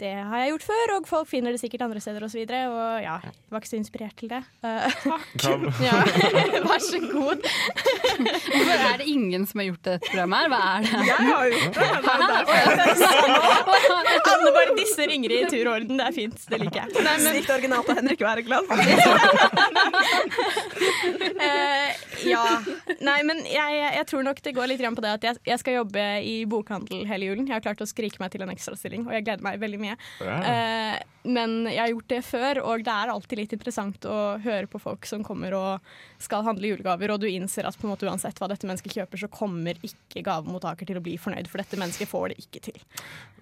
det 0.00 0.12
har 0.30 0.38
jeg 0.42 0.52
gjort 0.52 0.66
før, 0.68 0.92
og 0.96 1.08
folk 1.10 1.28
finner 1.30 1.50
det 1.54 1.60
sikkert 1.62 1.82
andre 1.88 2.00
steder 2.02 2.22
osv. 2.22 2.26
Og, 2.28 2.30
så 2.32 2.38
videre, 2.38 2.68
og 2.70 3.02
ja, 3.02 3.16
jeg 3.24 3.32
var 3.50 3.62
ikke 3.62 3.70
så 3.72 3.78
inspirert 3.80 4.16
til 4.20 4.28
det. 4.30 4.42
Takk! 4.62 5.28
Hva- 5.42 5.72
ja. 5.88 5.96
Vær 6.68 6.82
så 6.84 7.00
god. 7.08 7.42
Hvorfor 8.48 8.84
er 8.92 8.96
det 9.02 9.06
ingen 9.10 9.46
som 9.48 9.62
har 9.62 9.70
gjort 9.72 9.84
det 9.88 9.96
dette 9.98 10.10
programmet 10.12 10.38
her? 10.38 10.48
Hva 10.52 10.60
er 10.68 10.80
det? 10.84 10.90
Jeg 11.08 11.20
har 11.28 11.46
gjort 11.54 11.74
det. 11.74 13.07
Alle 14.38 14.52
bare 14.54 14.74
disser 14.78 15.12
Ingrid 15.12 15.46
i 15.46 15.50
turorden. 15.50 15.96
Det 15.98 16.06
er 16.06 16.14
fint. 16.16 16.38
Det 16.48 16.60
liker 16.62 16.78
jeg. 16.82 17.04
Nei, 17.04 17.16
men, 17.24 17.38
Sykt 17.38 17.50
originalt 17.54 17.90
av 17.92 18.00
Henrik 18.00 18.22
Wergeland. 18.24 18.66
uh, 21.42 21.90
ja. 22.28 22.44
Nei, 23.04 23.18
men 23.28 23.44
jeg, 23.48 23.78
jeg 23.98 24.06
tror 24.10 24.22
nok 24.26 24.42
det 24.44 24.54
går 24.56 24.72
litt 24.72 24.82
grann 24.82 24.96
på 24.98 25.04
det 25.04 25.12
at 25.18 25.28
jeg, 25.30 25.42
jeg 25.48 25.62
skal 25.62 25.80
jobbe 25.80 26.04
i 26.24 26.36
bokhandel 26.50 27.06
hele 27.10 27.30
julen. 27.30 27.46
Jeg 27.48 27.58
har 27.58 27.64
klart 27.64 27.82
å 27.84 27.88
skrike 27.88 28.22
meg 28.22 28.32
til 28.34 28.44
en 28.46 28.54
ekstrastilling, 28.54 29.06
og 29.08 29.14
jeg 29.16 29.26
gleder 29.28 29.44
meg 29.46 29.62
veldig 29.62 29.80
mye. 29.82 29.96
Ja. 30.22 30.36
Men 31.28 31.66
jeg 31.68 31.80
har 31.80 31.92
gjort 31.92 32.10
det 32.10 32.20
før, 32.24 32.60
og 32.64 32.84
det 32.86 32.94
er 32.94 33.12
alltid 33.12 33.40
litt 33.42 33.54
interessant 33.56 34.06
å 34.08 34.18
høre 34.42 34.68
på 34.70 34.80
folk 34.80 35.06
som 35.08 35.24
kommer 35.26 35.54
og 35.58 35.90
skal 36.22 36.44
handle 36.46 36.70
julegaver, 36.70 37.12
og 37.12 37.20
du 37.22 37.28
innser 37.28 37.68
at 37.68 37.76
på 37.78 37.86
en 37.86 37.92
måte 37.92 38.08
uansett 38.08 38.40
hva 38.40 38.48
dette 38.50 38.68
mennesket 38.68 38.96
kjøper, 38.96 39.20
så 39.20 39.30
kommer 39.32 39.78
ikke 39.84 40.24
gavemottaker 40.26 40.88
til 40.88 41.00
å 41.00 41.04
bli 41.04 41.18
fornøyd, 41.20 41.50
for 41.50 41.60
dette 41.60 41.80
mennesket 41.80 42.10
får 42.10 42.32
det 42.32 42.40
ikke 42.46 42.64
til. 42.70 42.80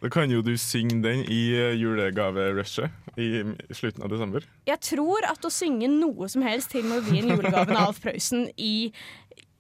Da 0.03 0.11
kan 0.13 0.33
jo 0.33 0.43
du 0.45 0.55
synge 0.61 0.99
den 1.05 1.23
i 1.33 1.43
julegaverushet 1.79 3.21
i 3.23 3.31
slutten 3.71 4.05
av 4.05 4.13
desember. 4.13 4.45
Jeg 4.69 4.83
tror 4.85 5.29
at 5.31 5.47
å 5.47 5.53
synge 5.53 5.89
noe 5.93 6.29
som 6.33 6.45
helst 6.45 6.75
til 6.75 6.85
Melodien 6.89 7.31
julegaven 7.33 7.77
av 7.79 7.93
Alf 7.93 8.03
Prøysen 8.05 8.49
i 8.59 8.91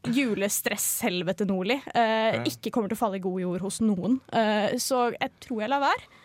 julestress-helvete 0.07 1.47
Nordli 1.49 1.81
eh, 1.95 2.37
ikke 2.47 2.71
kommer 2.75 2.91
til 2.91 2.99
å 2.99 3.01
falle 3.01 3.19
i 3.19 3.25
god 3.25 3.41
jord 3.43 3.65
hos 3.67 3.81
noen. 3.83 4.21
Eh, 4.31 4.77
så 4.83 5.09
jeg 5.17 5.33
tror 5.43 5.65
jeg 5.65 5.73
lar 5.73 5.83
være. 5.83 6.23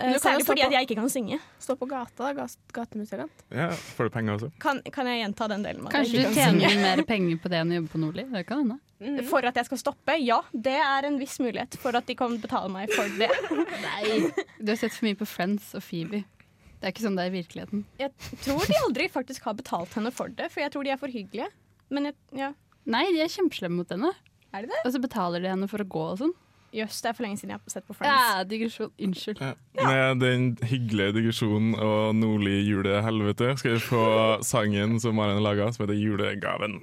Særlig 0.00 0.44
fordi 0.46 0.62
på- 0.62 0.66
at 0.66 0.72
jeg 0.72 0.86
ikke 0.88 0.94
kan 1.00 1.08
synge. 1.12 1.38
Stå 1.60 1.76
på 1.78 1.86
gata, 1.88 2.24
da. 2.24 2.32
gat- 2.32 2.56
Gatemusikant. 2.72 3.30
Ja, 3.50 3.68
Får 3.70 4.04
du 4.04 4.10
penger 4.10 4.32
også? 4.38 4.50
Kan, 4.58 4.80
kan 4.92 5.06
jeg 5.06 5.22
gjenta 5.24 5.48
den 5.48 5.62
delen? 5.62 5.86
Kanskje 5.92 6.12
du 6.18 6.22
kan 6.24 6.34
tjener 6.34 6.68
synge? 6.70 6.82
mer 6.82 7.02
penger 7.04 7.36
på 7.42 7.48
det 7.52 7.58
enn 7.60 7.70
å 7.70 7.76
jobbe 7.80 7.92
på 7.92 8.00
Nordli? 8.02 8.24
Det 8.32 8.46
kan 8.46 8.58
hende. 8.64 8.78
Mm. 9.02 9.24
For 9.28 9.44
at 9.44 9.54
jeg 9.58 9.66
skal 9.66 9.78
stoppe? 9.78 10.16
Ja, 10.22 10.40
det 10.54 10.74
er 10.78 11.06
en 11.06 11.18
viss 11.18 11.38
mulighet 11.42 11.74
for 11.82 11.94
at 11.96 12.06
de 12.06 12.14
kan 12.14 12.36
betale 12.38 12.70
meg 12.70 12.90
for 12.94 13.08
det. 13.18 13.30
Nei. 13.86 14.30
Du 14.62 14.70
har 14.72 14.76
sett 14.78 14.92
for 14.94 15.06
mye 15.06 15.18
på 15.18 15.26
Friends 15.26 15.74
og 15.74 15.82
Phoebe. 15.82 16.22
Det 16.82 16.88
er 16.88 16.92
ikke 16.94 17.04
sånn 17.06 17.16
det 17.18 17.24
er 17.28 17.30
i 17.30 17.36
virkeligheten. 17.42 17.84
Jeg 18.00 18.10
tror 18.42 18.64
de 18.66 18.74
aldri 18.82 19.08
faktisk 19.10 19.42
har 19.46 19.54
betalt 19.54 19.92
henne 19.94 20.10
for 20.14 20.28
det, 20.28 20.50
for 20.50 20.60
jeg 20.64 20.72
tror 20.74 20.82
de 20.86 20.90
er 20.90 20.98
for 20.98 21.08
hyggelige. 21.14 21.48
Men 21.90 22.08
jeg, 22.10 22.14
ja. 22.34 22.52
Nei, 22.90 23.04
de 23.14 23.20
er 23.22 23.30
kjempeslemme 23.30 23.76
mot 23.78 23.88
henne. 23.94 24.10
Er 24.52 24.62
de 24.66 24.72
det? 24.72 24.80
Og 24.84 24.92
så 24.96 25.00
betaler 25.02 25.40
de 25.44 25.48
henne 25.52 25.68
for 25.70 25.78
å 25.78 25.86
gå 25.86 26.02
og 26.10 26.18
sånn. 26.18 26.32
Jøss, 26.72 27.02
det 27.04 27.10
er 27.10 27.16
for 27.16 27.26
lenge 27.26 27.36
siden 27.36 27.50
jeg 27.52 27.60
har 27.60 27.72
sett 27.72 27.84
på 27.84 27.94
Friends. 27.96 28.28
Ja, 28.32 28.44
digresjon. 28.48 28.92
Unnskyld. 28.96 29.40
Ja. 29.44 29.52
Med 29.76 30.22
den 30.24 30.44
hyggelige 30.64 31.12
digresjonen 31.18 31.74
og 31.76 32.14
nordlig 32.16 32.62
julehelvete 32.64 33.52
skal 33.60 33.76
vi 33.76 33.82
få 33.84 34.04
sangen 34.46 34.96
som 35.00 35.20
Maren 35.20 35.42
laga, 35.44 35.68
som 35.72 35.84
heter 35.84 36.00
'Julegaven'. 36.00 36.80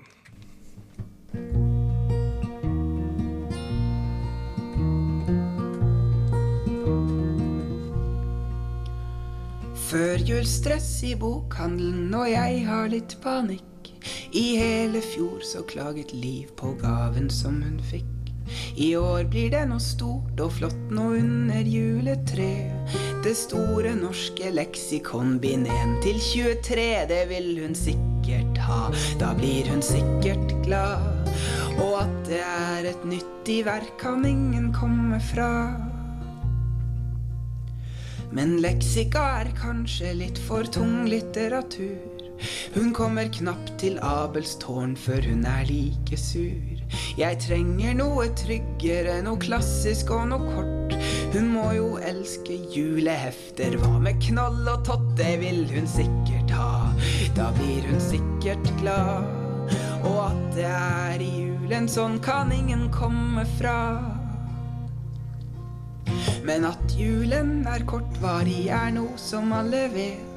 Førjulsstress 9.89 11.03
i 11.03 11.15
bokhandelen, 11.17 12.13
og 12.13 12.29
jeg 12.29 12.61
har 12.67 12.93
litt 12.93 13.17
panikk. 13.23 13.65
I 14.37 14.45
hele 14.61 15.01
fjor 15.01 15.41
så 15.41 15.65
klaget 15.65 16.13
Liv 16.13 16.53
på 16.57 16.75
gaven 16.77 17.29
som 17.33 17.57
hun 17.65 17.81
fikk. 17.89 18.08
I 18.75 18.93
år 18.99 19.27
blir 19.31 19.51
det 19.53 19.65
noe 19.69 19.83
stort 19.83 20.39
og 20.41 20.53
flott 20.57 20.93
nå 20.93 21.09
under 21.19 21.67
juletreet. 21.67 22.97
Det 23.23 23.35
store 23.35 23.91
norske 23.99 24.51
leksikon 24.55 25.37
bind 25.43 25.67
1 25.67 25.97
til 26.05 26.19
23, 26.23 26.87
det 27.11 27.23
vil 27.31 27.49
hun 27.59 27.75
sikkert 27.75 28.61
ha. 28.63 28.81
Da 29.19 29.33
blir 29.37 29.67
hun 29.69 29.83
sikkert 29.83 30.53
glad. 30.63 31.29
Og 31.79 31.97
at 32.01 32.15
det 32.29 32.41
er 32.43 32.89
et 32.93 33.05
nyttig 33.07 33.61
verk, 33.67 33.91
kan 34.01 34.25
ingen 34.27 34.71
komme 34.75 35.19
fra. 35.31 35.51
Men 38.31 38.59
leksika 38.63 39.25
er 39.41 39.51
kanskje 39.57 40.13
litt 40.19 40.39
for 40.47 40.67
tung 40.69 41.03
litteratur. 41.09 42.08
Hun 42.75 42.93
kommer 42.95 43.27
knapt 43.33 43.73
til 43.81 43.97
Abels 44.05 44.55
tårn 44.61 44.95
før 44.99 45.25
hun 45.29 45.45
er 45.47 45.65
like 45.67 46.17
sur. 46.17 46.83
Jeg 47.17 47.39
trenger 47.43 47.97
noe 47.97 48.29
tryggere, 48.39 49.19
noe 49.25 49.39
klassisk 49.41 50.13
og 50.15 50.29
noe 50.31 50.53
kort. 50.53 50.95
Hun 51.33 51.49
må 51.53 51.65
jo 51.77 51.89
elske 52.01 52.55
julehefter. 52.73 53.75
Hva 53.81 53.99
med 54.01 54.21
knoll 54.29 54.63
og 54.69 54.85
tott? 54.87 55.09
Det 55.19 55.35
vil 55.41 55.65
hun 55.73 55.89
sikkert 55.89 56.53
ha. 56.55 56.93
Da 57.37 57.49
blir 57.57 57.85
hun 57.89 57.99
sikkert 58.01 58.71
glad. 58.79 59.27
Og 60.07 60.17
at 60.29 60.47
det 60.55 60.69
er 60.69 61.21
i 61.21 61.29
julen, 61.43 61.89
sånn 61.91 62.17
kan 62.23 62.53
ingen 62.55 62.87
komme 62.95 63.45
fra. 63.57 63.77
Men 66.47 66.65
at 66.69 66.97
julen 66.97 67.67
er 67.69 67.85
kortvarig 67.89 68.69
er 68.73 68.89
noe 68.95 69.19
som 69.19 69.53
alle 69.53 69.85
vet. 69.93 70.28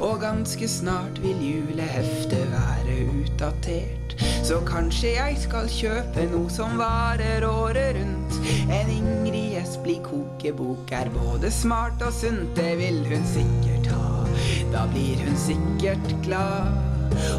Og 0.00 0.20
ganske 0.20 0.68
snart 0.68 1.20
vil 1.22 1.40
juleheftet 1.42 2.48
være 2.52 2.96
utdatert. 3.12 4.16
Så 4.46 4.60
kanskje 4.64 5.12
jeg 5.16 5.36
skal 5.42 5.68
kjøpe 5.70 6.24
noe 6.32 6.50
som 6.52 6.78
varer 6.80 7.44
året 7.48 7.96
rundt. 7.98 8.38
En 8.72 8.90
Ingrid 8.92 9.58
Espelid 9.60 10.02
kokebok 10.06 10.92
er 10.96 11.10
både 11.12 11.50
smart 11.52 12.02
og 12.06 12.14
sunt, 12.14 12.52
det 12.56 12.76
vil 12.80 13.02
hun 13.10 13.26
sikkert 13.32 13.90
ha. 13.92 14.12
Da 14.72 14.86
blir 14.92 15.20
hun 15.26 15.36
sikkert 15.40 16.12
glad. 16.24 16.72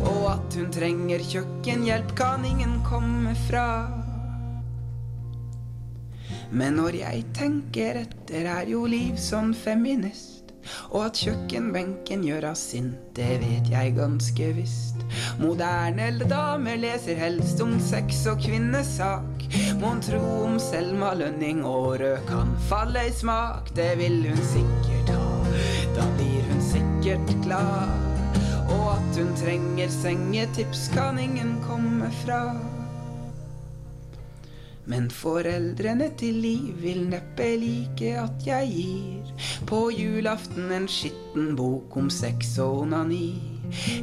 Og 0.09 0.23
at 0.31 0.57
hun 0.57 0.71
trenger 0.73 1.21
kjøkkenhjelp, 1.21 2.15
kan 2.17 2.45
ingen 2.45 2.79
komme 2.85 3.35
fra. 3.47 3.67
Men 6.51 6.79
når 6.79 7.01
jeg 7.01 7.25
tenker 7.35 8.01
etter, 8.05 8.47
er 8.47 8.71
jo 8.71 8.85
Liv 8.89 9.19
sånn 9.21 9.53
feminist. 9.57 10.36
Og 10.91 11.05
at 11.05 11.19
kjøkkenbenken 11.21 12.23
gjør 12.27 12.51
av 12.51 12.57
sint, 12.59 12.97
det 13.17 13.39
vet 13.43 13.71
jeg 13.71 13.95
ganske 13.97 14.51
visst. 14.57 15.03
Moderne 15.39 16.09
damer 16.27 16.79
leser 16.81 17.19
helst 17.19 17.61
om 17.63 17.77
sex 17.83 18.25
og 18.31 18.41
kvinnesak. 18.43 19.47
Mon 19.81 20.01
tro 20.03 20.21
om 20.45 20.57
Selma 20.61 21.13
Lønning 21.17 21.63
og 21.65 21.99
rød 22.01 22.25
kan 22.29 22.53
falle 22.69 23.07
i 23.07 23.13
smak. 23.15 23.71
Det 23.77 23.93
vil 24.01 24.23
hun 24.29 24.43
sikkert 24.53 25.13
ha. 25.15 25.27
Da 25.97 26.07
blir 26.17 26.49
hun 26.51 26.63
sikkert 26.71 27.35
glad. 27.45 27.93
Og 28.67 28.87
at 28.97 29.21
hun 29.21 29.31
trenger 29.39 29.93
sengetips, 30.01 30.89
kan 30.93 31.19
ingen 31.19 31.57
komme 31.67 32.11
fra. 32.25 32.41
Men 34.87 35.09
foreldrene 35.11 36.07
til 36.19 36.37
Liv 36.39 36.77
vil 36.79 37.01
neppe 37.11 37.49
like 37.59 38.13
at 38.21 38.45
jeg 38.47 38.69
gir 38.71 39.33
på 39.67 39.81
julaften 39.91 40.71
en 40.71 40.87
skitten 40.87 41.55
bok 41.59 41.97
om 41.99 42.07
sex 42.13 42.55
og 42.63 42.85
onani. 42.85 43.35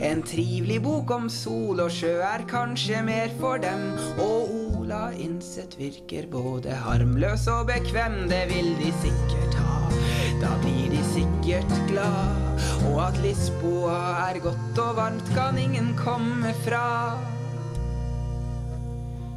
En 0.04 0.20
trivelig 0.22 0.82
bok 0.84 1.10
om 1.16 1.30
sol 1.32 1.80
og 1.80 1.90
sjø 1.92 2.12
er 2.28 2.44
kanskje 2.50 3.00
mer 3.06 3.32
for 3.40 3.62
dem. 3.64 3.86
Og 4.20 4.52
Ola 4.60 5.06
Innsett 5.16 5.78
virker 5.80 6.28
både 6.30 6.76
harmløs 6.84 7.48
og 7.48 7.70
bekvem, 7.72 8.26
det 8.28 8.44
vil 8.52 8.74
de 8.82 8.92
sikkert 9.00 9.60
ha. 9.62 9.78
Da 10.42 10.52
blir 10.60 10.90
de 10.92 11.04
sikkert 11.14 11.78
glad. 11.88 12.66
Og 12.90 13.06
at 13.08 13.22
Lisboa 13.24 14.00
er 14.28 14.42
godt 14.44 14.82
og 14.84 14.98
varmt, 15.00 15.32
kan 15.32 15.56
ingen 15.58 15.94
komme 15.96 16.52
fra. 16.66 16.84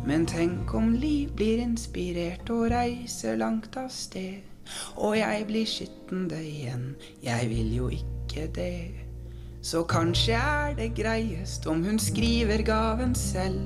Men 0.07 0.23
tenk 0.25 0.71
om 0.73 0.93
Liv 0.95 1.33
blir 1.35 1.59
inspirert 1.59 2.47
og 2.53 2.69
reiser 2.71 3.35
langt 3.35 3.75
av 3.75 3.89
sted. 3.91 4.45
Og 4.95 5.17
jeg 5.17 5.43
blir 5.49 5.67
skittende 5.67 6.39
igjen, 6.39 6.85
jeg 7.23 7.49
vil 7.51 7.73
jo 7.75 7.89
ikke 7.91 8.45
det. 8.55 9.03
Så 9.59 9.83
kanskje 9.83 10.39
er 10.39 10.77
det 10.77 10.93
greiest 10.95 11.67
om 11.67 11.83
hun 11.83 11.99
skriver 11.99 12.63
gaven 12.63 13.15
selv. 13.19 13.59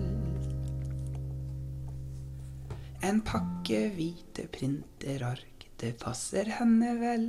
En 3.06 3.22
pakke 3.22 3.84
hvite 3.94 4.48
printerark, 4.54 5.68
det 5.82 5.94
passer 6.02 6.50
henne 6.58 6.96
vel. 7.02 7.28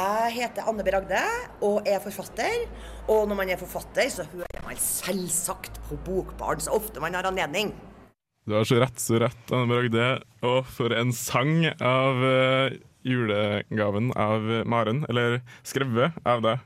Jeg 0.00 0.32
heter 0.38 0.68
Anne 0.70 0.84
B. 0.84 0.92
Ragde 0.94 1.20
og 1.66 1.88
er 1.88 2.00
forfatter. 2.00 2.62
Og 3.10 3.26
når 3.28 3.36
man 3.36 3.50
er 3.52 3.58
forfatter, 3.60 4.06
så 4.08 4.24
hører 4.32 4.62
man 4.64 4.78
selvsagt 4.80 5.80
på 5.88 5.98
Bokbarn 6.06 6.62
så 6.62 6.72
ofte 6.76 7.02
man 7.02 7.16
har 7.18 7.26
anledning. 7.28 7.74
Du 8.48 8.54
har 8.56 8.64
så 8.64 8.78
rett, 8.80 9.00
så 9.02 9.18
rett, 9.20 9.42
Anne 9.52 9.68
Bragde. 9.68 10.06
Og 10.46 10.62
for 10.72 10.94
en 10.96 11.12
sang 11.12 11.66
av 11.74 12.22
eh, 12.24 12.78
julegaven 13.04 14.12
av 14.16 14.46
Maren. 14.70 15.02
Eller 15.12 15.40
skrevet 15.68 16.16
av 16.24 16.40
deg. 16.46 16.62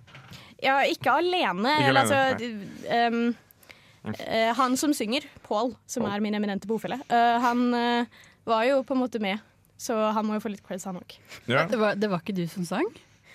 Ja, 0.62 0.76
ikke 0.86 1.16
alene. 1.18 1.72
Ikke 1.80 1.88
eller 1.90 2.04
alene, 2.04 2.20
altså, 2.36 3.08
um, 3.10 4.14
eh, 4.14 4.52
han 4.60 4.78
som 4.80 4.94
synger, 4.94 5.26
Pål, 5.48 5.74
som 5.90 6.06
er 6.06 6.22
min 6.22 6.38
eminente 6.38 6.70
bofelle, 6.70 7.00
uh, 7.10 7.40
han 7.42 7.66
eh, 7.76 8.22
var 8.46 8.62
jo 8.68 8.78
på 8.86 8.94
en 8.94 9.02
måte 9.02 9.20
med. 9.20 9.42
Så 9.80 9.96
han 10.14 10.24
må 10.24 10.38
jo 10.38 10.44
få 10.44 10.54
litt 10.54 10.62
creds, 10.64 10.86
han 10.86 11.02
òg. 11.02 11.18
Ja. 11.50 11.66
Det, 11.68 11.80
det 11.98 12.08
var 12.12 12.22
ikke 12.22 12.36
du 12.36 12.46
som 12.48 12.64
sang? 12.68 12.86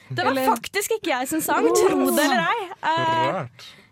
Det 0.09 0.23
var 0.25 0.31
Eller- 0.31 0.47
faktisk 0.55 0.91
ikke 0.97 1.11
jeg 1.11 1.27
som 1.27 1.41
sang, 1.41 1.65
tro 1.65 1.99
det 2.15 2.23
eller 2.25 2.41
ei. 2.41 2.69
Uh, 2.83 3.47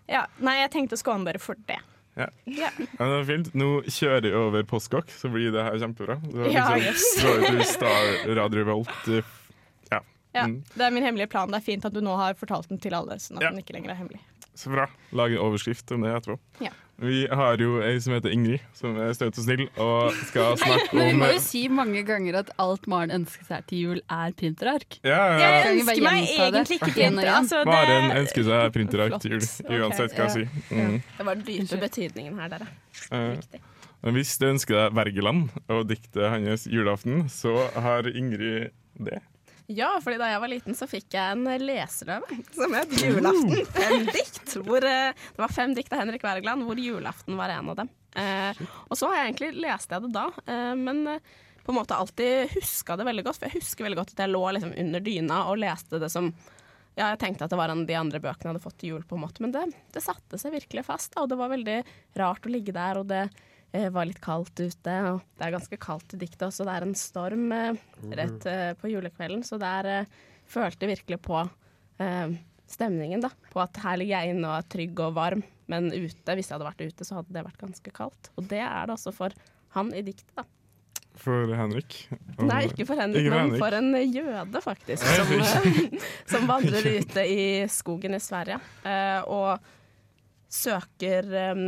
ja, 0.10 0.26
nei, 0.40 0.56
jeg 0.62 0.72
tenkte 0.72 0.98
å 0.98 1.02
skåne 1.02 1.26
dere 1.26 1.40
for 1.40 1.56
det. 1.68 1.78
Ja. 2.18 2.28
Ja. 2.50 2.70
Ja, 2.80 2.86
det 2.98 3.10
var 3.14 3.26
fint. 3.30 3.52
Nå 3.54 3.84
kjører 3.86 4.24
jeg 4.26 4.34
over 4.34 4.64
postkokk, 4.64 5.12
så 5.14 5.30
blir 5.30 5.52
det 5.54 5.62
her 5.64 5.78
kjempebra. 5.78 6.16
Du 6.32 6.40
har 6.42 6.50
Ja, 6.50 6.64
liksom 6.74 7.54
yes. 7.60 7.74
Star 7.76 8.36
Radio 8.36 8.64
Volt. 8.66 8.90
eh, 9.08 9.22
Ja. 9.92 10.00
Ja, 10.34 10.46
Mm. 10.48 10.64
Det 10.76 10.82
er 10.82 10.92
min 10.92 11.04
hemmelige 11.04 11.30
plan. 11.30 11.48
Det 11.52 11.58
er 11.62 11.66
fint 11.66 11.86
at 11.86 11.94
du 11.94 12.02
nå 12.02 12.16
har 12.18 12.34
fortalt 12.34 12.68
den 12.70 12.80
til 12.80 12.94
alle, 12.94 13.16
sånn 13.22 13.38
at 13.38 13.44
Ja. 13.44 13.50
den 13.52 13.60
ikke 13.62 13.74
lenger 13.78 13.92
er 13.92 13.96
hemmelig. 14.02 14.20
Så 14.56 14.72
bra. 14.74 14.88
Lage 15.14 15.34
en 15.38 15.46
overskrift 15.46 15.92
om 15.94 16.02
det 16.02 16.10
etterpå. 16.16 16.40
Ja. 16.60 16.70
Vi 16.98 17.28
har 17.30 17.62
jo 17.62 17.76
ei 17.86 18.00
som 18.02 18.16
heter 18.16 18.32
Ingrid, 18.34 18.64
som 18.74 18.96
er 18.98 19.12
støt 19.14 19.36
og 19.38 19.44
snill, 19.46 19.68
og 19.78 20.16
skal 20.32 20.56
snakke 20.58 20.98
Men 20.98 21.12
vi 21.12 21.20
må 21.20 21.28
jo 21.30 21.42
si 21.44 21.62
mange 21.70 22.02
ganger 22.08 22.40
at 22.40 22.50
alt 22.58 22.88
Maren 22.90 23.14
ønsker 23.20 23.46
seg 23.46 23.68
til 23.70 23.84
jul, 23.84 24.00
er 24.10 24.34
printerark. 24.40 24.98
Ja, 25.06 25.12
ja, 25.12 25.36
ja. 25.38 25.52
Jeg 25.68 25.76
ønsker 25.76 26.04
meg 26.08 26.32
egentlig 26.34 26.80
ikke 26.80 26.92
printer. 26.96 27.30
Altså, 27.36 27.62
det, 27.62 27.70
Maren 27.70 28.18
ønsker 28.18 28.48
seg 28.50 28.74
printerark 28.80 29.20
til 29.22 29.38
jul, 29.38 29.46
uansett 29.78 30.18
hva 30.18 30.26
jeg 30.26 30.36
sier. 30.40 30.50
Mm. 30.74 30.98
Det 31.20 31.30
var 31.30 31.38
den 31.38 31.48
dype 31.52 31.82
betydningen 31.86 32.42
her, 32.42 32.54
dere. 32.56 32.70
Eh, 33.14 33.62
men 34.02 34.18
hvis 34.18 34.34
du 34.42 34.50
ønsker 34.50 34.80
deg 34.80 34.98
Wergeland 34.98 35.54
og 35.70 35.86
diktet 35.90 36.32
hans 36.34 36.66
'Julaften', 36.66 37.28
så 37.30 37.54
har 37.78 38.10
Ingrid 38.10 38.74
det. 38.98 39.22
Ja, 39.68 39.90
fordi 40.00 40.16
da 40.22 40.30
jeg 40.32 40.40
var 40.40 40.52
liten, 40.52 40.76
så 40.80 40.88
fikk 40.88 41.12
jeg 41.18 41.36
en 41.36 41.44
leseløve 41.60 42.38
som 42.56 42.76
het 42.78 42.94
'Julaften'. 42.96 43.66
Fem 43.76 44.06
dikt. 44.06 44.54
Hvor, 44.64 44.80
eh, 44.80 45.12
det 45.12 45.42
var 45.44 45.52
fem 45.52 45.74
dikt 45.76 45.92
av 45.92 46.00
Henrik 46.06 46.24
Wergeland, 46.24 46.64
hvor 46.64 46.80
'Julaften' 46.80 47.36
var 47.36 47.52
en 47.52 47.70
av 47.70 47.76
dem. 47.76 47.90
Eh, 48.16 48.62
og 48.88 48.98
så 48.98 49.10
har 49.10 49.18
jeg 49.18 49.34
egentlig 49.34 49.62
lest 49.62 49.92
jeg 49.92 50.02
det 50.06 50.14
da, 50.16 50.32
eh, 50.48 50.74
men 50.76 51.08
eh, 51.08 51.20
på 51.66 51.74
en 51.74 51.80
måte 51.82 51.98
alltid 51.98 52.50
huska 52.56 52.96
det 52.96 53.06
veldig 53.06 53.26
godt. 53.28 53.42
For 53.42 53.50
jeg 53.50 53.60
husker 53.60 53.84
veldig 53.84 54.00
godt 54.00 54.14
at 54.16 54.24
jeg 54.24 54.32
lå 54.32 54.44
liksom 54.56 54.72
under 54.86 55.04
dyna 55.04 55.42
og 55.52 55.60
leste 55.60 56.00
det 56.00 56.10
som 56.14 56.32
ja, 56.98 57.12
jeg 57.12 57.20
tenkte 57.22 57.46
at 57.46 57.52
det 57.52 57.60
var 57.60 57.70
en 57.70 57.84
av 57.84 57.90
de 57.92 57.94
andre 58.00 58.20
bøkene 58.24 58.48
jeg 58.48 58.56
hadde 58.56 58.64
fått 58.64 58.80
til 58.82 58.96
jul, 58.96 59.04
på 59.06 59.20
en 59.20 59.22
måte, 59.22 59.44
men 59.44 59.52
det, 59.54 59.68
det 59.94 60.02
satte 60.02 60.40
seg 60.42 60.56
virkelig 60.56 60.88
fast. 60.88 61.12
Da, 61.14 61.26
og 61.26 61.30
det 61.30 61.38
var 61.38 61.52
veldig 61.52 61.78
rart 62.18 62.48
å 62.48 62.50
ligge 62.50 62.74
der, 62.74 62.98
og 63.04 63.12
det 63.12 63.28
var 63.94 64.08
litt 64.10 64.20
kaldt 64.24 64.60
ute. 64.60 64.96
Og 65.12 65.22
det 65.38 65.46
er 65.48 65.54
ganske 65.56 65.80
kaldt 65.84 66.16
i 66.18 66.20
diktet 66.24 66.48
også, 66.50 66.66
det 66.68 66.76
er 66.78 66.86
en 66.88 66.96
storm 66.98 67.46
eh, 67.56 67.80
rett 68.18 68.46
eh, 68.50 68.72
på 68.80 68.92
julekvelden, 68.92 69.44
så 69.48 69.60
der 69.62 69.90
eh, 69.94 70.12
følte 70.48 70.86
jeg 70.88 70.96
virkelig 70.98 71.20
på 71.28 71.40
eh, 72.04 72.36
stemningen, 72.68 73.24
da. 73.24 73.32
På 73.54 73.62
at 73.64 73.80
her 73.84 73.98
ligger 74.02 74.18
jeg 74.26 74.36
inne 74.36 74.50
og 74.52 74.58
er 74.60 74.68
trygg 74.76 75.00
og 75.06 75.16
varm, 75.18 75.42
men 75.72 75.90
ute, 75.92 76.36
hvis 76.38 76.50
jeg 76.50 76.56
hadde 76.58 76.68
vært 76.70 76.86
ute, 76.88 77.08
så 77.08 77.18
hadde 77.22 77.34
det 77.36 77.46
vært 77.48 77.62
ganske 77.64 77.92
kaldt. 77.96 78.30
Og 78.40 78.46
det 78.52 78.62
er 78.64 78.86
det 78.88 78.96
også 78.98 79.14
for 79.16 79.36
han 79.76 79.92
i 79.96 80.04
diktet, 80.08 80.32
da. 80.38 80.46
For 81.18 81.50
Henrik. 81.58 81.96
Og- 82.38 82.44
Nei, 82.46 82.60
ikke 82.70 82.86
for 82.86 83.00
Henrik, 83.02 83.26
Ikke 83.26 83.34
men 83.40 83.56
for 83.58 83.74
en 83.74 83.88
jøde, 84.14 84.60
faktisk. 84.62 85.02
Som, 85.18 85.32
eh, 85.42 86.04
som 86.32 86.46
vandrer 86.52 86.86
ute 87.02 87.24
i 87.26 87.48
skogen 87.74 88.14
i 88.14 88.22
Sverige. 88.22 88.60
eh, 88.86 89.22
og 89.26 89.58
søker 90.50 91.28
eh, 91.36 91.64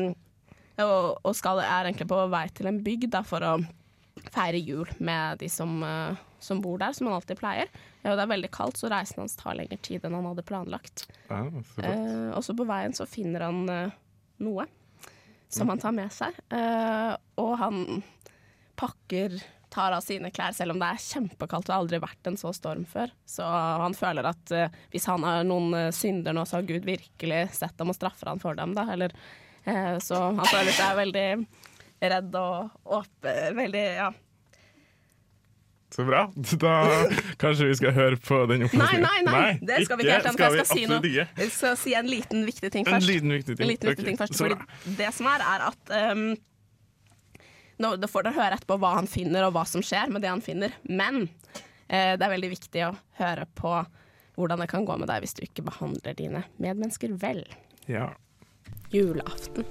og, 0.85 1.19
og 1.23 1.35
skal, 1.37 1.61
er 1.63 1.89
egentlig 1.89 2.09
på 2.09 2.23
vei 2.31 2.45
til 2.55 2.71
en 2.71 2.81
bygd 2.85 3.11
da, 3.15 3.23
for 3.27 3.45
å 3.45 3.57
feire 4.33 4.59
jul 4.59 4.89
med 4.99 5.39
de 5.43 5.49
som, 5.51 5.79
eh, 5.83 6.19
som 6.43 6.59
bor 6.63 6.79
der, 6.81 6.95
som 6.95 7.07
han 7.09 7.19
alltid 7.19 7.39
pleier. 7.39 7.71
Ja, 8.03 8.15
det 8.15 8.23
er 8.23 8.33
veldig 8.33 8.51
kaldt, 8.55 8.79
så 8.79 8.91
reisen 8.91 9.23
hans 9.23 9.37
tar 9.39 9.57
lengre 9.59 9.79
tid 9.83 10.05
enn 10.07 10.17
han 10.17 10.27
hadde 10.31 10.45
planlagt. 10.47 11.07
Ja. 11.29 11.45
Eh, 11.83 12.29
og 12.33 12.43
så 12.45 12.55
på 12.57 12.67
veien 12.67 12.95
så 12.95 13.07
finner 13.09 13.47
han 13.47 13.63
eh, 13.71 13.97
noe 14.43 14.67
som 15.49 15.69
han 15.69 15.81
tar 15.81 15.95
med 15.95 16.13
seg. 16.13 16.35
Eh, 16.53 17.13
og 17.41 17.55
han 17.59 18.03
pakker, 18.79 19.39
tar 19.73 19.93
av 19.97 20.03
sine 20.05 20.31
klær, 20.33 20.53
selv 20.55 20.73
om 20.73 20.81
det 20.81 20.91
er 20.93 21.03
kjempekaldt. 21.03 21.67
Det 21.67 21.73
har 21.73 21.83
aldri 21.83 21.99
vært 22.01 22.29
en 22.29 22.37
så 22.39 22.53
storm 22.55 22.85
før. 22.89 23.11
Så 23.27 23.45
han 23.45 23.97
føler 23.97 24.29
at 24.29 24.53
uh, 24.55 24.79
hvis 24.93 25.05
han 25.09 25.25
har 25.27 25.43
noen 25.47 25.75
eh, 25.77 25.91
synder 25.95 26.33
nå, 26.35 26.45
så 26.47 26.59
har 26.59 26.69
Gud 26.69 26.87
virkelig 26.87 27.43
sett 27.57 27.77
dem 27.77 27.91
og 27.91 27.97
straffer 27.97 28.31
han 28.31 28.41
for 28.41 28.57
dem, 28.57 28.73
da. 28.77 28.87
Eller, 28.93 29.13
så 30.03 30.21
han 30.31 30.45
føler 30.49 30.75
seg 30.75 30.97
veldig 30.99 31.27
redd 32.09 32.35
og 32.39 32.95
åpen 32.99 33.55
Veldig, 33.59 33.85
ja. 33.99 34.09
Så 35.89 36.05
bra. 36.05 36.27
Da 36.61 36.73
kanskje 37.41 37.65
vi 37.71 37.75
skal 37.79 37.95
høre 37.95 38.17
på 38.21 38.43
den 38.51 38.61
Nei, 38.61 38.67
opplæringen. 38.69 39.07
nei, 39.07 39.21
nei, 39.25 39.53
det 39.65 39.79
skal 39.87 39.97
vi 39.97 40.05
ikke 40.05 40.19
helt. 40.19 40.27
skal 40.35 40.57
Jeg 40.59 40.65
skal 40.67 40.77
si 40.77 40.83
noe. 40.85 40.99
ikke. 41.09 41.25
Jeg 41.41 41.53
skal 41.55 41.79
si 41.81 41.95
en 41.97 42.11
liten 42.11 42.45
viktig 42.45 42.71
ting 42.75 42.85
En 42.87 43.01
liten 43.07 43.33
viktig 43.33 43.55
ting. 43.55 43.63
En 43.65 43.71
liten 43.71 43.89
viktig 43.89 44.05
ting 44.05 44.19
først. 44.19 44.37
Fordi 44.37 44.95
det 44.99 45.09
som 45.17 45.29
er, 45.31 45.41
er 45.41 45.65
at 45.71 45.95
um, 46.13 46.27
nå, 47.81 47.95
Da 47.97 48.09
får 48.11 48.27
dere 48.27 48.37
høre 48.37 48.59
etterpå 48.59 48.77
hva 48.83 48.93
han 48.99 49.09
finner, 49.09 49.47
og 49.47 49.55
hva 49.57 49.65
som 49.65 49.81
skjer 49.85 50.13
med 50.13 50.21
det 50.21 50.29
han 50.29 50.45
finner. 50.45 50.77
Men 50.85 51.23
uh, 51.25 52.13
det 52.13 52.21
er 52.21 52.33
veldig 52.37 52.53
viktig 52.53 52.85
å 52.85 52.93
høre 53.23 53.49
på 53.57 53.73
hvordan 54.39 54.61
det 54.61 54.69
kan 54.71 54.85
gå 54.87 54.95
med 55.01 55.09
deg 55.09 55.25
hvis 55.25 55.35
du 55.35 55.41
ikke 55.43 55.65
behandler 55.67 56.13
dine 56.15 56.45
medmennesker 56.61 57.17
vel. 57.19 57.41
Ja. 57.89 58.11
Julaften. 58.93 59.67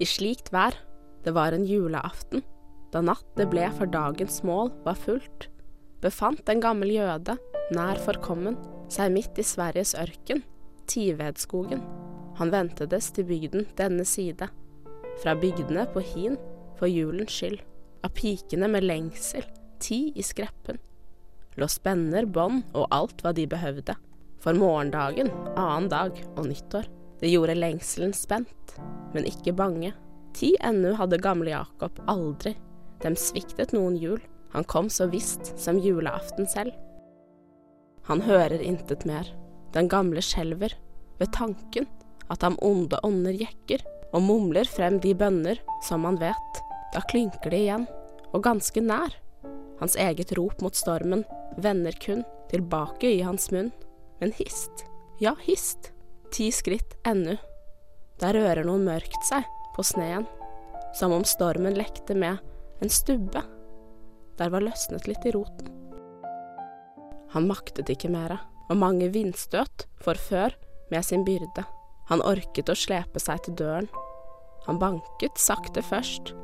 I 0.00 0.06
slikt 0.08 0.52
vær, 0.52 0.76
det 1.24 1.34
var 1.36 1.52
en 1.52 1.66
juleaften, 1.66 2.44
da 2.92 3.02
natt 3.04 3.26
det 3.36 3.48
ble 3.52 3.66
for 3.76 3.90
dagens 3.90 4.42
mål 4.46 4.70
var 4.84 4.98
fullt, 5.00 5.48
befant 6.04 6.48
en 6.48 6.62
gammel 6.62 6.92
jøde, 6.94 7.36
nær 7.74 8.00
forkommen, 8.04 8.56
seg 8.92 9.12
midt 9.14 9.40
i 9.40 9.44
Sveriges 9.46 9.96
ørken, 9.98 10.44
Tivedskogen. 10.86 11.82
Han 12.38 12.52
ventedes 12.52 13.10
til 13.16 13.26
bygden 13.26 13.66
denne 13.78 14.04
side, 14.06 14.48
fra 15.22 15.34
bygdene 15.36 15.86
på 15.92 16.04
hin, 16.04 16.36
for 16.76 16.88
julens 16.92 17.32
skyld, 17.32 17.58
av 18.04 18.12
pikene 18.16 18.68
med 18.70 18.84
lengsel, 18.86 19.44
ti 19.82 20.12
i 20.14 20.24
skreppen. 20.24 20.78
Lå 21.56 21.68
spenner, 21.72 22.28
bånd 22.28 22.64
og 22.76 22.88
alt 22.92 23.24
hva 23.24 23.32
de 23.36 23.48
behøvde, 23.48 23.96
for 24.44 24.56
morgendagen, 24.56 25.32
annen 25.56 25.88
dag 25.92 26.20
og 26.36 26.44
nyttår. 26.50 26.88
Det 27.20 27.30
gjorde 27.32 27.56
lengselen 27.56 28.12
spent, 28.16 28.76
men 29.14 29.28
ikke 29.28 29.54
bange. 29.56 29.92
Ti 30.36 30.52
ennu 30.64 30.92
hadde 30.98 31.20
gamle 31.24 31.54
Jakob 31.54 31.96
aldri, 32.10 32.52
dem 33.00 33.16
sviktet 33.16 33.72
noen 33.72 33.96
jul, 33.96 34.20
han 34.52 34.64
kom 34.64 34.90
så 34.92 35.08
visst 35.12 35.54
som 35.60 35.80
julaften 35.80 36.48
selv. 36.48 36.72
Han 38.06 38.22
hører 38.22 38.62
intet 38.62 39.04
mer, 39.08 39.26
den 39.74 39.88
gamle 39.88 40.22
skjelver, 40.22 40.76
ved 41.18 41.32
tanken 41.32 41.88
at 42.32 42.44
ham 42.44 42.58
onde 42.64 43.00
ånder 43.06 43.36
jekker, 43.36 43.82
og 44.14 44.22
mumler 44.22 44.68
frem 44.68 45.00
de 45.02 45.12
bønner 45.18 45.58
som 45.84 46.04
han 46.06 46.18
vet. 46.20 46.60
Da 46.94 47.02
klynker 47.10 47.52
det 47.52 47.64
igjen, 47.64 47.88
og 48.32 48.44
ganske 48.46 48.80
nær. 48.80 49.12
Hans 49.80 49.96
eget 50.00 50.32
rop 50.38 50.62
mot 50.64 50.76
stormen 50.76 51.24
vender 51.60 51.96
kun 52.00 52.22
tilbake 52.52 53.10
i 53.18 53.20
hans 53.26 53.50
munn. 53.52 53.72
Men 54.20 54.32
hist, 54.38 54.86
ja 55.20 55.34
hist, 55.44 55.90
ti 56.36 56.50
skritt 56.52 56.96
ennå. 57.08 57.38
Der 58.20 58.36
rører 58.36 58.66
noe 58.68 58.80
mørkt 58.80 59.24
seg 59.24 59.46
på 59.76 59.84
sneen, 59.84 60.26
som 60.96 61.14
om 61.16 61.24
stormen 61.24 61.76
lekte 61.76 62.16
med 62.16 62.40
en 62.84 62.92
stubbe. 62.92 63.40
Der 64.36 64.52
var 64.52 64.64
løsnet 64.64 65.08
litt 65.08 65.24
i 65.24 65.32
roten. 65.32 65.72
Han 67.32 67.48
maktet 67.48 67.88
ikke 67.92 68.12
mere, 68.12 68.38
og 68.68 68.80
mange 68.80 69.08
vindstøt 69.12 69.86
forfør 70.04 70.52
med 70.92 71.04
sin 71.08 71.24
byrde. 71.24 71.64
Han 72.10 72.22
orket 72.24 72.68
å 72.68 72.76
slepe 72.76 73.20
seg 73.20 73.42
til 73.46 73.56
døren. 73.58 73.88
Han 74.68 74.80
banket 74.80 75.40
sakte 75.40 75.82
først. 75.84 76.34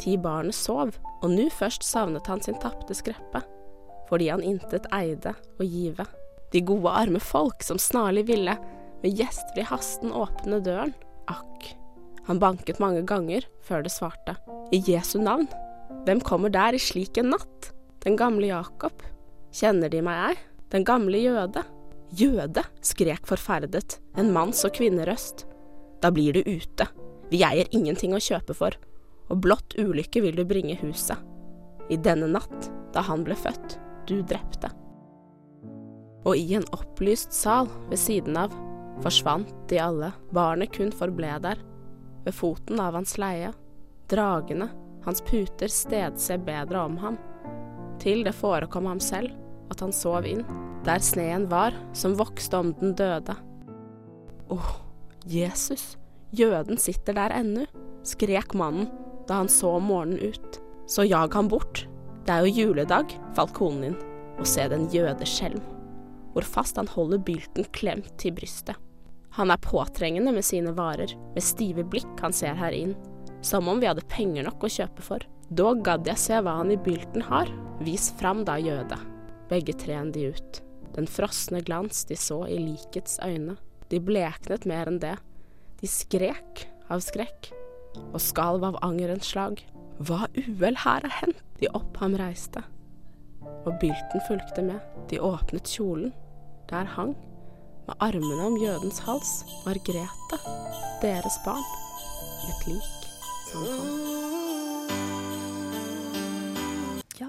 Ti 0.00 0.14
barnet 0.16 0.56
sov, 0.56 0.94
og 1.20 1.30
nu 1.30 1.48
først 1.52 1.84
savnet 1.84 2.30
han 2.30 2.40
sin 2.40 2.58
tapte 2.62 2.94
skreppe, 2.96 3.42
fordi 4.08 4.30
han 4.30 4.46
intet 4.46 4.86
eide 4.94 5.34
å 5.58 5.66
give. 5.66 6.06
De 6.54 6.62
gode, 6.66 6.90
arme 6.90 7.20
folk 7.22 7.62
som 7.66 7.78
snarlig 7.78 8.28
ville 8.30 8.56
med 9.02 9.16
gjestfri 9.18 9.64
hasten 9.66 10.12
åpne 10.12 10.60
døren. 10.64 10.94
Akk. 11.30 11.70
Han 12.28 12.40
banket 12.42 12.80
mange 12.82 13.02
ganger 13.08 13.46
før 13.66 13.84
det 13.86 13.92
svarte. 13.94 14.36
I 14.74 14.82
Jesu 14.86 15.18
navn. 15.22 15.48
Hvem 16.06 16.22
kommer 16.24 16.52
der 16.52 16.76
i 16.76 16.80
slik 16.80 17.18
en 17.20 17.32
natt? 17.34 17.72
Den 18.04 18.16
gamle 18.16 18.48
Jakob. 18.52 19.02
Kjenner 19.52 19.90
de 19.92 20.00
meg, 20.04 20.30
ei? 20.30 20.36
Den 20.70 20.86
gamle 20.86 21.18
jøde. 21.18 21.64
Jøde, 22.16 22.62
skrek 22.82 23.26
forferdet, 23.26 23.98
en 24.18 24.32
manns- 24.34 24.64
og 24.66 24.74
kvinnerøst. 24.78 25.44
Da 26.02 26.10
blir 26.14 26.34
du 26.34 26.42
ute. 26.46 26.86
Vi 27.30 27.42
eier 27.46 27.68
ingenting 27.74 28.14
å 28.16 28.22
kjøpe 28.22 28.54
for, 28.56 28.74
og 29.30 29.42
blott 29.44 29.76
ulykke 29.78 30.22
vil 30.24 30.38
du 30.38 30.44
bringe 30.48 30.78
huset. 30.80 31.18
I 31.90 31.98
denne 31.98 32.30
natt, 32.30 32.70
da 32.94 33.02
han 33.06 33.22
ble 33.26 33.36
født, 33.38 33.76
du 34.10 34.20
drepte. 34.22 34.70
Og 36.26 36.34
i 36.36 36.56
en 36.58 36.66
opplyst 36.74 37.34
sal 37.34 37.70
ved 37.88 37.98
siden 37.98 38.38
av 38.38 38.54
forsvant 39.04 39.50
de 39.70 39.80
alle, 39.80 40.12
barnet 40.34 40.72
kun 40.74 40.92
forble 40.94 41.32
der, 41.42 41.60
ved 42.24 42.36
foten 42.36 42.80
av 42.82 42.96
hans 42.98 43.16
leie. 43.20 43.52
Dragene, 44.10 44.68
hans 45.04 45.22
puter 45.24 45.70
stedse 45.72 46.36
bedre 46.44 46.84
om 46.84 46.98
ham, 47.00 47.18
til 48.00 48.24
det 48.24 48.34
forekom 48.36 48.88
ham 48.88 49.00
selv 49.02 49.32
at 49.70 49.82
han 49.84 49.92
sov 49.94 50.26
inn, 50.26 50.42
der 50.84 51.02
sneen 51.04 51.46
var 51.50 51.76
som 51.96 52.16
vokste 52.18 52.58
om 52.58 52.72
den 52.80 52.94
døde. 52.98 53.36
Åh, 54.50 54.72
Jesus, 55.28 55.94
jøden 56.34 56.80
sitter 56.80 57.16
der 57.16 57.34
ennu, 57.36 57.66
skrek 58.06 58.56
mannen 58.56 58.88
da 59.28 59.42
han 59.42 59.52
så 59.52 59.76
morgenen 59.78 60.32
ut. 60.32 60.60
Så 60.90 61.04
jag 61.06 61.34
han 61.34 61.48
bort, 61.48 61.84
det 62.26 62.34
er 62.34 62.46
jo 62.46 62.64
juledag, 62.64 63.12
falt 63.36 63.54
konen 63.54 63.92
inn, 63.92 63.98
og 64.40 64.48
se 64.48 64.64
den 64.72 64.88
jødeskjelm, 64.90 65.60
hvor 66.34 66.46
fast 66.46 66.80
han 66.80 66.90
holder 66.90 67.22
bylten 67.22 67.68
klemt 67.76 68.10
til 68.18 68.34
brystet. 68.34 68.74
Han 69.36 69.52
er 69.52 69.62
påtrengende 69.62 70.32
med 70.34 70.44
sine 70.44 70.72
varer, 70.74 71.12
med 71.34 71.44
stive 71.44 71.84
blikk 71.86 72.22
han 72.22 72.34
ser 72.34 72.56
her 72.58 72.74
inn, 72.74 72.96
som 73.46 73.68
om 73.70 73.80
vi 73.80 73.88
hadde 73.88 74.06
penger 74.10 74.46
nok 74.46 74.66
å 74.66 74.72
kjøpe 74.72 75.04
for. 75.06 75.24
Dog 75.50 75.84
gadd 75.86 76.06
jeg 76.06 76.20
se 76.20 76.40
hva 76.42 76.58
han 76.60 76.72
i 76.74 76.78
bylten 76.78 77.24
har, 77.26 77.50
vis 77.82 78.10
fram 78.18 78.44
da, 78.46 78.58
jøde. 78.60 78.98
Begge 79.50 79.74
tren 79.78 80.12
de 80.14 80.28
ut. 80.34 80.60
Den 80.94 81.06
frosne 81.10 81.62
glans 81.66 82.04
de 82.06 82.18
så 82.18 82.42
i 82.50 82.58
likets 82.58 83.18
øyne. 83.24 83.56
De 83.90 83.98
bleknet 84.02 84.66
mer 84.68 84.90
enn 84.90 85.00
det. 85.02 85.16
De 85.80 85.88
skrek 85.90 86.66
av 86.90 87.02
skrekk 87.02 87.50
og 88.10 88.20
skalv 88.22 88.66
av 88.66 88.78
angerens 88.86 89.30
slag. 89.32 89.62
Hva 89.98 90.26
uhell 90.36 90.78
her 90.84 91.06
er 91.06 91.16
hendt? 91.20 91.42
De 91.60 91.68
opp 91.76 91.98
ham 92.00 92.14
reiste. 92.16 92.62
Og 93.66 93.74
bylten 93.82 94.22
fulgte 94.28 94.62
med. 94.64 94.80
De 95.10 95.18
åpnet 95.20 95.68
kjolen. 95.68 96.14
Der 96.70 96.86
hang, 96.94 97.16
med 97.90 97.98
armene 98.06 98.44
om 98.46 98.56
jødens 98.60 99.00
hals, 99.02 99.30
Margrete, 99.66 100.38
deres 101.02 101.38
barn, 101.44 101.64
et 102.46 102.66
lik 102.68 103.06
som 103.50 103.64
kom. 103.66 103.88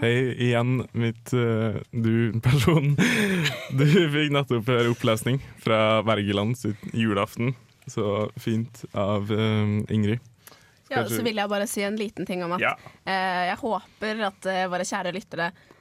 Hei 0.02 0.14
igjen, 0.42 0.84
mitt 0.98 1.34
uh, 1.36 1.76
du-person. 1.92 2.94
Du 3.78 3.84
fikk 3.86 4.32
nettopp 4.34 4.70
høre 4.72 4.94
opplesning 4.94 5.42
fra 5.62 6.02
Wergeland 6.08 6.58
sitt 6.58 6.82
julaften. 6.94 7.54
Så 7.90 8.30
fint 8.40 8.84
av 8.94 9.30
eh, 9.34 9.72
Ingrid. 9.92 10.22
Ja, 10.92 11.02
så 11.10 11.24
vil 11.26 11.40
jeg 11.42 11.50
bare 11.50 11.66
si 11.68 11.82
en 11.84 11.98
liten 11.98 12.28
ting 12.30 12.44
om 12.46 12.54
at 12.56 12.62
Ja. 12.62 12.76
eh, 13.10 13.48
jeg 13.50 13.58
håper 13.58 14.22
at 14.28 14.48
eh, 14.52 14.68
våre 14.70 14.86
kjære 14.86 15.14
lyttere 15.16 15.48
eh, 15.50 15.72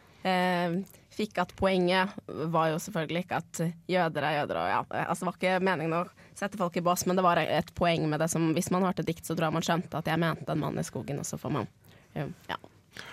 fikk 1.20 1.38
at 1.42 1.52
poenget 1.59 2.16
var 2.26 2.70
jo 2.72 2.80
selvfølgelig 2.80 3.24
ikke 3.24 3.38
at 3.40 3.61
jøder 3.90 4.26
er 4.26 4.35
jøder. 4.40 4.61
Og 4.61 4.68
ja, 4.70 4.80
altså 5.06 5.24
det 5.24 5.28
var 5.30 5.38
ikke 5.38 5.54
meningen 5.70 5.96
å 5.96 6.02
sette 6.38 6.61
folk 6.61 6.76
i 6.76 6.85
bås, 6.85 7.06
men 7.09 7.18
det 7.18 7.24
var 7.26 7.40
et 7.42 7.72
poeng 7.76 8.06
med 8.09 8.22
det 8.22 8.30
som 8.33 8.50
hvis 8.56 8.70
man 8.72 8.87
hørte 8.87 9.04
dikt, 9.06 9.26
så 9.26 9.37
tror 9.37 9.50
jeg 9.50 9.59
man 9.59 9.66
skjønte 9.66 10.00
at 10.00 10.11
jeg 10.11 10.20
mente 10.20 10.52
en 10.52 10.62
mann 10.62 10.80
i 10.80 10.87
skogen, 10.87 11.20
og 11.20 11.28
så 11.28 11.38
får 11.40 11.56
man 11.59 11.68
eh, 12.14 12.28
ja. 12.50 12.61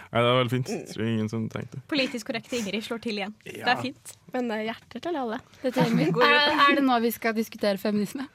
Nei, 0.07 0.21
det 0.21 0.27
var 0.27 0.37
veldig 0.39 0.53
fint. 0.53 0.71
Tror 0.89 1.03
jeg 1.03 1.13
ingen 1.17 1.29
som 1.29 1.43
tenkte. 1.51 1.79
Politisk 1.91 2.29
korrekte 2.29 2.57
Ingrid 2.57 2.85
slår 2.85 3.01
til 3.03 3.19
igjen. 3.19 3.35
Det 3.45 3.61
er 3.61 3.81
fint. 3.81 4.13
Men 4.33 4.49
eh, 4.55 4.63
hjerter 4.69 5.03
til 5.03 5.19
alle. 5.19 5.37
Det. 5.61 5.73
Er, 6.27 6.53
er 6.63 6.79
det 6.79 6.83
nå 6.85 6.97
vi 7.03 7.11
skal 7.13 7.35
diskutere 7.37 7.79
feminisme? 7.81 8.25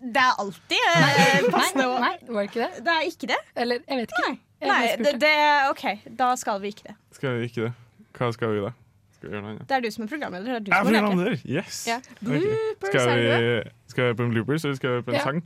Det 0.00 0.22
er 0.22 0.38
alltid 0.40 0.86
eh, 0.94 1.50
passende 1.52 1.86
å 1.90 1.98
Nei, 2.00 2.14
var 2.30 2.46
det 2.46 2.48
ikke 2.48 2.62
det? 2.62 2.84
Det 2.86 2.94
er 2.94 3.10
ikke 3.10 3.28
det. 3.34 3.38
Eller, 3.64 3.82
jeg 3.84 4.00
vet 4.00 4.14
ikke. 4.16 4.30
Nei, 4.30 4.70
Nei 4.70 4.80
det, 5.02 5.12
det, 5.20 5.34
OK, 5.68 5.84
da 6.22 6.32
skal 6.40 6.62
vi 6.62 6.72
ikke 6.72 6.88
det. 6.88 6.96
Skal 7.18 7.36
vi 7.36 7.50
ikke 7.50 7.66
det? 7.66 7.74
Hva 8.18 8.30
skal 8.34 8.54
vi 8.56 8.62
da? 8.64 8.72
Skal 9.16 9.28
vi 9.28 9.34
gjøre 9.36 9.44
noe 9.44 9.52
annet? 9.54 9.66
Det 9.68 9.76
er 9.76 9.84
du 9.84 9.90
som 9.94 10.04
er 10.06 10.08
programleder. 10.14 10.46
Det 10.46 10.56
er 10.56 10.64
du 10.64 10.70
Jeg 10.70 10.78
er 10.80 10.84
som 10.84 10.92
leke. 10.94 11.02
programleder! 11.04 11.44
Yes! 11.58 11.80
Ja. 11.86 11.98
okay. 11.98 12.40
Skal 12.88 13.00
er 13.10 13.20
vi, 13.20 13.70
skal 13.92 14.02
vi 14.02 14.08
høre 14.08 14.16
på 14.16 14.24
en 14.26 14.34
bloopers, 14.34 14.64
eller 14.64 14.76
skal 14.80 14.88
vi 14.90 14.94
høre 14.96 15.06
på 15.08 15.10
en 15.14 15.20
Ja. 15.20 15.22
sang? 15.28 15.42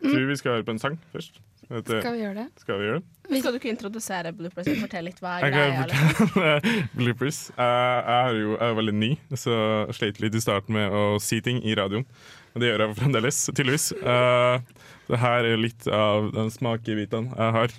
Tror 0.00 0.26
vi 0.30 0.36
skal 0.40 0.52
høre 0.56 0.64
på 0.64 0.70
en 0.72 0.78
sang 0.80 0.98
først. 1.12 1.40
Dette, 1.70 2.00
Skal 2.02 2.14
vi 2.16 2.22
gjøre 2.24 2.34
det? 2.34 2.46
Skal 2.58 2.78
vi 2.80 2.84
gjøre 2.88 2.98
det? 2.98 3.38
Skal 3.42 3.52
du 3.52 3.58
ikke 3.60 3.68
introdusere 3.70 4.32
bloopers 4.34 4.66
og 4.72 4.78
fortelle 4.80 5.04
litt 5.12 5.20
hva 5.22 5.36
er 5.38 5.44
Jeg 5.44 5.52
greia? 5.54 5.84
fortelle 6.18 6.78
bloopers. 6.98 7.38
Jeg 7.54 8.00
er 8.16 8.30
jo 8.40 8.56
jeg 8.56 8.70
er 8.70 8.74
veldig 8.80 8.94
ny, 8.98 9.10
så 9.38 9.58
jeg 9.86 9.94
slet 10.00 10.18
litt 10.24 10.34
i 10.34 10.40
starten 10.42 10.74
med 10.74 10.90
å 10.90 11.04
si 11.22 11.38
ting 11.40 11.60
i 11.62 11.76
radioen. 11.78 12.06
Og 12.56 12.60
det 12.64 12.72
gjør 12.72 12.82
jeg 12.88 12.96
fremdeles, 12.98 13.38
tydeligvis. 13.54 13.86
Uh, 14.02 14.58
det 15.12 15.20
her 15.22 15.46
er 15.52 15.60
litt 15.62 15.86
av 15.86 16.32
den 16.34 16.50
smakebitene 16.50 17.30
jeg 17.36 17.54
har 17.60 17.76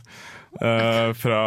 eh, 0.59 1.13
fra 1.17 1.39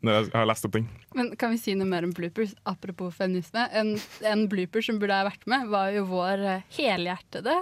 når 0.00 0.16
jeg 0.16 0.34
har 0.34 0.50
lest 0.50 0.66
opp 0.66 0.74
ting. 0.78 0.88
Men 1.14 1.32
kan 1.38 1.54
vi 1.54 1.58
si 1.58 1.74
noe 1.78 1.88
mer 1.90 2.06
om 2.06 2.12
bloopers? 2.14 2.52
Apropos 2.70 3.14
feminisme. 3.16 3.66
En, 3.74 3.96
en 4.26 4.44
blooper 4.50 4.84
som 4.84 5.00
burde 5.02 5.16
ha 5.16 5.26
vært 5.26 5.46
med, 5.50 5.70
var 5.72 5.90
jo 5.94 6.04
vår 6.10 6.44
eh, 6.46 6.68
helhjertede, 6.76 7.56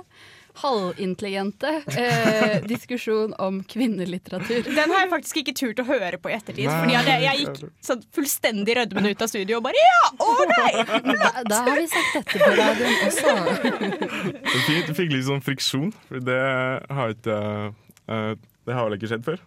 halvintelligente 0.58 1.70
eh, 1.86 2.56
diskusjon 2.72 3.32
om 3.40 3.60
kvinnelitteratur. 3.64 4.66
Den 4.66 4.92
har 4.92 5.04
jeg 5.04 5.10
faktisk 5.12 5.40
ikke 5.42 5.54
turt 5.60 5.82
å 5.82 5.86
høre 5.88 6.20
på 6.20 6.32
i 6.32 6.36
ettertid. 6.36 6.66
Nei. 6.68 6.78
Fordi 6.82 6.96
jeg, 6.96 7.22
jeg 7.24 7.44
gikk 7.44 7.84
sånn 7.88 8.02
fullstendig 8.18 8.76
rødmende 8.80 9.14
ut 9.14 9.24
av 9.24 9.32
studio 9.32 9.60
og 9.60 9.68
bare 9.68 9.84
ja! 9.84 10.00
Å 10.18 10.48
nei! 10.52 10.72
Da, 11.08 11.30
da 11.48 11.60
har 11.68 11.78
vi 11.78 11.86
sagt 11.92 12.18
dette 12.18 12.42
på 12.42 12.50
radioen 12.58 13.06
også. 13.06 13.36
Det 14.48 14.64
fikk, 14.66 14.90
det 14.90 14.98
fikk 14.98 15.14
litt 15.14 15.28
sånn 15.28 15.44
friksjon, 15.46 15.92
for 16.08 16.26
det 16.26 16.42
har 16.98 17.14
ikke 17.14 17.38
uh, 18.10 18.34
Det 18.66 18.76
har 18.76 18.88
vel 18.88 18.98
ikke 18.98 19.12
skjedd 19.12 19.24
før? 19.30 19.46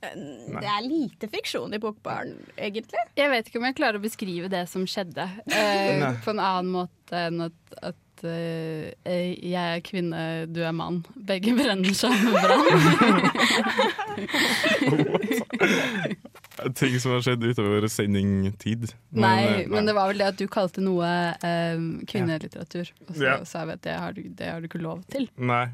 Det 0.00 0.68
er 0.68 0.82
lite 0.84 1.28
fiksjon 1.32 1.72
i 1.74 1.78
Bokbarn, 1.82 2.34
egentlig. 2.58 2.98
Jeg 3.16 3.30
vet 3.32 3.46
ikke 3.48 3.58
om 3.62 3.66
jeg 3.68 3.76
klarer 3.78 3.96
å 3.98 4.02
beskrive 4.04 4.48
det 4.52 4.64
som 4.70 4.84
skjedde, 4.86 5.24
uh, 5.50 6.14
på 6.22 6.30
en 6.34 6.40
annen 6.42 6.70
måte 6.74 7.14
enn 7.30 7.40
at, 7.48 7.58
at 7.80 8.24
uh, 8.28 8.84
jeg 9.08 9.56
er 9.56 9.80
kvinne, 9.86 10.20
du 10.52 10.60
er 10.62 10.72
mann. 10.76 11.00
Begge 11.16 11.54
brenner 11.58 11.94
samme 11.96 12.30
brann. 12.36 12.66
Ting 16.76 17.00
som 17.00 17.12
har 17.12 17.20
skjedd 17.24 17.44
utover 17.44 17.86
sendingtid. 17.92 18.86
Nei, 19.16 19.62
eh, 19.62 19.68
men 19.70 19.86
det 19.88 19.94
var 19.96 20.08
vel 20.10 20.18
det 20.22 20.28
at 20.32 20.38
du 20.40 20.46
kalte 20.50 20.80
noe 20.84 21.08
uh, 21.42 21.76
kvinnelitteratur. 22.08 22.86
Og 23.08 23.12
så 23.16 23.22
Ja. 23.26 23.34
sa 23.44 23.64
vi 23.68 23.72
at 23.76 23.82
det 23.84 23.96
har, 24.00 24.12
du, 24.16 24.22
det 24.38 24.46
har 24.48 24.60
du 24.60 24.66
ikke 24.70 24.80
lov 24.82 25.02
til. 25.12 25.28
Nei, 25.36 25.66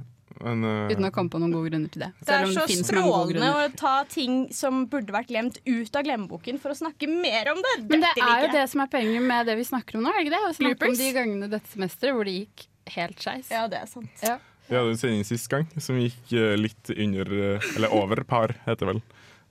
men 0.43 0.65
uh, 0.67 0.91
Uten 0.91 1.07
å 1.07 1.13
komme 1.15 1.33
på 1.33 1.41
noen 1.41 1.55
gode 1.55 1.71
grunner 1.71 1.93
til 1.93 2.05
det. 2.05 2.11
Det 2.27 2.35
er 2.35 2.51
så 2.51 2.67
det 2.67 2.79
strålende 2.83 3.51
å 3.55 3.65
ta 3.79 3.95
ting 4.11 4.45
som 4.55 4.85
burde 4.91 5.15
vært 5.15 5.31
glemt, 5.31 5.61
ut 5.65 5.99
av 5.99 6.07
glemmeboken 6.07 6.59
for 6.63 6.75
å 6.75 6.79
snakke 6.79 7.09
mer 7.11 7.53
om 7.55 7.63
det. 7.63 7.75
Men 7.91 8.05
det 8.05 8.13
er 8.19 8.47
jo 8.47 8.53
det 8.55 8.65
som 8.73 8.85
er 8.85 8.91
poenget 8.93 9.27
med 9.27 9.51
det 9.51 9.59
vi 9.61 9.67
snakker 9.69 9.99
om 9.99 10.07
nå, 10.07 10.13
er 10.13 10.21
det 10.21 10.27
ikke 10.27 10.37
det? 10.37 10.43
Å 10.49 10.57
snakke 10.59 10.91
om 10.91 10.99
de 10.99 11.11
gangene 11.19 11.51
dette 11.53 11.75
semesteret 11.75 12.19
hvor 12.19 12.29
det 12.29 12.39
gikk 12.41 12.67
helt 12.97 13.23
skeis. 13.23 13.53
Ja, 13.53 13.69
det 13.71 13.85
er 13.85 13.91
sant. 13.91 14.25
Ja. 14.25 14.39
Vi 14.69 14.79
hadde 14.79 14.95
en 14.95 15.01
sending 15.01 15.25
sist 15.27 15.49
gang 15.53 15.67
som 15.83 15.99
gikk 16.01 16.35
eh, 16.39 16.55
litt 16.57 16.91
under 16.95 17.29
eh, 17.37 17.71
Eller 17.77 17.93
over 17.93 18.23
par, 18.25 18.55
heter 18.67 18.87
det 18.87 18.93
vel. 18.95 19.03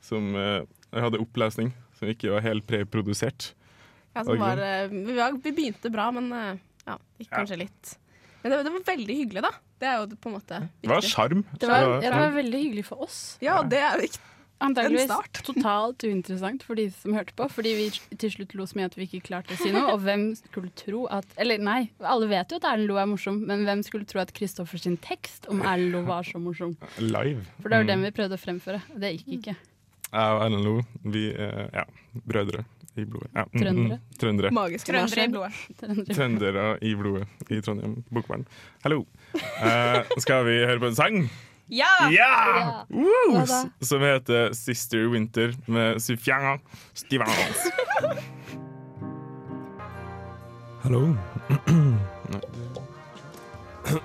Som 0.02 0.32
uh, 0.34 0.64
hadde 0.98 1.20
opplesning 1.22 1.76
som 2.00 2.10
ikke 2.10 2.32
var 2.34 2.42
helt 2.42 2.66
preprodusert. 2.66 3.52
Ja, 4.16 4.24
som 4.26 4.40
var, 4.42 4.58
uh, 4.58 4.90
vi, 4.90 5.52
begynte 5.54 5.92
bra, 5.94 6.08
men 6.16 6.32
ja, 6.34 6.96
gikk 7.22 7.30
Ja. 7.30 7.36
kanskje 7.36 7.60
litt 7.62 7.92
Men 8.42 8.50
det, 8.50 8.64
det 8.66 8.74
var 8.74 8.88
veldig 8.88 9.18
hyggelig, 9.20 9.44
da. 9.46 9.52
Det 9.82 9.88
er 9.90 10.02
jo 10.04 10.10
på 10.22 10.30
en 10.30 10.36
måte 10.38 10.60
Det 10.82 10.90
var 10.92 11.02
sjarm. 11.02 11.42
Det 11.58 11.68
var, 11.70 11.88
ja, 12.04 12.10
det 12.12 12.18
var 12.20 12.36
veldig 12.36 12.60
hyggelig 12.68 12.84
for 12.86 13.02
oss. 13.08 13.22
Ja, 13.42 13.64
det 13.66 13.80
er 13.82 13.98
viktig. 14.04 14.28
En 14.62 14.68
Antakeligvis 14.68 15.08
start. 15.10 15.40
totalt 15.48 16.04
uinteressant 16.06 16.62
for 16.62 16.78
de 16.78 16.84
som 16.94 17.16
hørte 17.18 17.34
på, 17.34 17.48
fordi 17.50 17.72
vi 17.80 17.86
til 18.22 18.30
slutt 18.30 18.52
lo 18.54 18.68
så 18.70 18.78
mye 18.78 18.86
at 18.92 18.98
vi 19.00 19.08
ikke 19.08 19.24
klarte 19.32 19.56
å 19.56 19.58
si 19.58 19.72
noe. 19.74 19.96
Og 19.96 20.04
hvem 20.06 20.28
skulle 20.38 20.70
tro 20.78 21.08
at 21.10 21.26
Eller 21.42 21.58
nei, 21.58 21.80
alle 22.06 22.28
vet 22.30 22.54
jo 22.54 22.60
at 22.62 22.68
Erlend 22.70 22.92
Lo 22.92 23.00
er 23.02 23.10
morsom, 23.10 23.40
men 23.50 23.66
hvem 23.66 23.82
skulle 23.88 24.06
tro 24.06 24.22
at 24.22 24.30
Kristoffer 24.38 24.78
sin 24.84 25.00
tekst 25.02 25.50
om 25.50 25.64
Erlend 25.66 25.96
Lo 25.98 26.04
var 26.06 26.22
så 26.30 26.38
morsom? 26.38 26.76
Live. 27.02 27.42
For 27.64 27.74
det 27.74 27.80
var 27.82 27.88
Mm. 27.88 27.92
den 27.96 28.06
vi 28.06 28.12
prøvde 28.22 28.38
å 28.38 28.44
fremføre. 28.46 28.84
Det 28.94 29.16
gikk 29.18 29.34
ikke. 29.40 29.56
Jeg 30.12 30.38
og 30.38 30.46
Erlend 30.46 30.64
Lo, 30.70 30.76
vi 31.10 31.26
er 31.34 31.70
ja, 31.74 31.86
brødre 32.30 32.62
i 32.96 33.06
blodet. 33.06 33.30
Ja, 33.36 33.44
mm, 33.44 33.50
mm, 33.54 33.62
Trøndere. 33.64 34.00
Trøndere. 34.20 34.52
Magiske 34.52 34.92
Trøndere 34.92 35.26
i 35.26 35.30
blodet. 35.32 35.54
Trøndere. 35.80 36.16
Trøndere 36.16 36.78
i 36.84 36.96
blodet 36.96 37.28
i 37.50 37.62
Trondheim 37.62 38.04
Bokbarn. 38.14 38.46
Hallo. 38.84 39.06
Uh, 39.36 39.40
skal 40.18 40.46
vi 40.46 40.66
høre 40.66 40.80
på 40.80 40.88
en 40.92 40.96
sang? 40.96 41.32
Ja! 41.72 41.86
Ja! 42.12 42.84
ja. 42.92 43.46
Som 43.82 44.02
heter 44.02 44.54
'Sister 44.54 45.08
Winter' 45.08 45.56
med 45.68 46.00
Sufjanga 46.00 46.58
Stivans. 46.94 47.58
Hallo. 50.84 51.16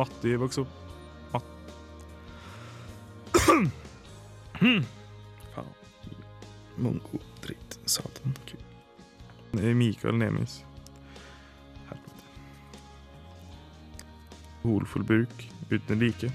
Matti 0.00 0.32
vokste 0.40 0.60
opp 0.64 0.68
Matt... 1.32 1.44
Faen. 5.54 5.74
Mongo, 6.80 7.20
dritt, 7.44 7.78
satan, 7.84 8.32
kuk. 8.48 8.62
Er 9.60 9.74
Mikael 9.74 10.16
Nemis. 10.16 10.64
Helvete. 11.90 12.24
Holfull 14.62 15.04
bruk 15.04 15.46
uten 15.68 15.98
like. 16.00 16.32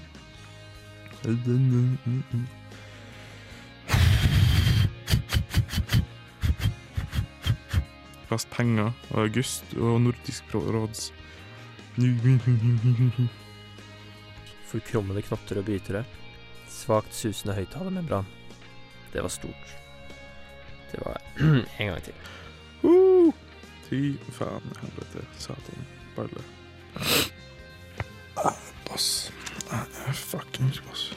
Fast 8.26 8.50
penger 8.50 8.92
og 9.10 9.24
august 9.26 9.74
og 9.74 10.00
nordisk 10.06 10.54
råds. 10.54 11.10
Forkrommede 14.76 15.22
knotter 15.24 15.56
og 15.60 15.64
brytere. 15.64 16.02
Svakt 16.68 17.14
susende 17.16 17.54
høyttalermembran. 17.56 18.26
Det 19.12 19.22
var 19.24 19.28
stort. 19.32 19.76
Det 20.92 21.00
var 21.00 21.16
en 21.80 21.86
gang 21.86 22.02
til. 22.04 22.14
Uh! 22.84 23.32
Faen, 24.36 24.72
helvete, 24.82 25.20
satan, 25.38 25.86
balle. 26.16 26.42
Ah, 28.36 28.52
boss. 28.84 29.32
Ah, 29.70 29.84
fuckings 30.12 30.80
boss. 30.80 31.16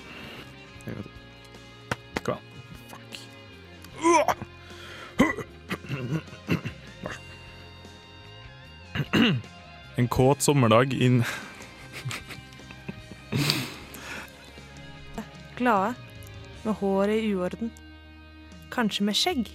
En 0.88 0.93
gang 0.93 1.04
til. 1.04 1.12
Kom 2.24 2.38
an. 2.38 2.41
Fuck. 2.88 3.19
Vær 7.04 7.12
så. 7.19 7.22
En 10.00 10.08
kåt 10.08 10.41
sommerdag 10.41 10.93
inn... 10.93 11.24
Glade, 15.60 15.93
med 16.63 16.74
håret 16.80 17.19
i 17.19 17.34
uorden. 17.36 17.72
Kanskje 18.72 19.04
med 19.04 19.17
skjegg. 19.17 19.50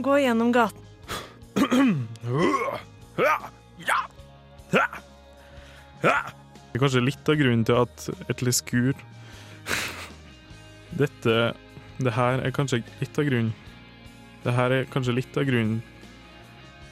Gå 0.00 0.16
gjennom 0.22 0.52
gaten. 0.52 0.82
Det 6.06 6.12
er 6.12 6.80
kanskje 6.80 7.04
litt 7.04 7.28
av 7.28 7.38
grunnen 7.40 7.64
til 7.68 7.78
at 7.80 8.08
et 8.28 8.42
leskur 8.44 8.92
Dette 10.96 11.36
Det 12.00 12.12
her 12.12 12.42
er 12.44 12.52
kanskje 12.56 12.82
litt 13.00 13.18
av 13.18 13.28
grunnen. 13.28 13.54
Det 14.44 14.52
her 14.56 14.72
er 14.72 14.90
kanskje 14.92 15.16
litt 15.16 15.36
av 15.36 15.48
grunnen. 15.48 15.80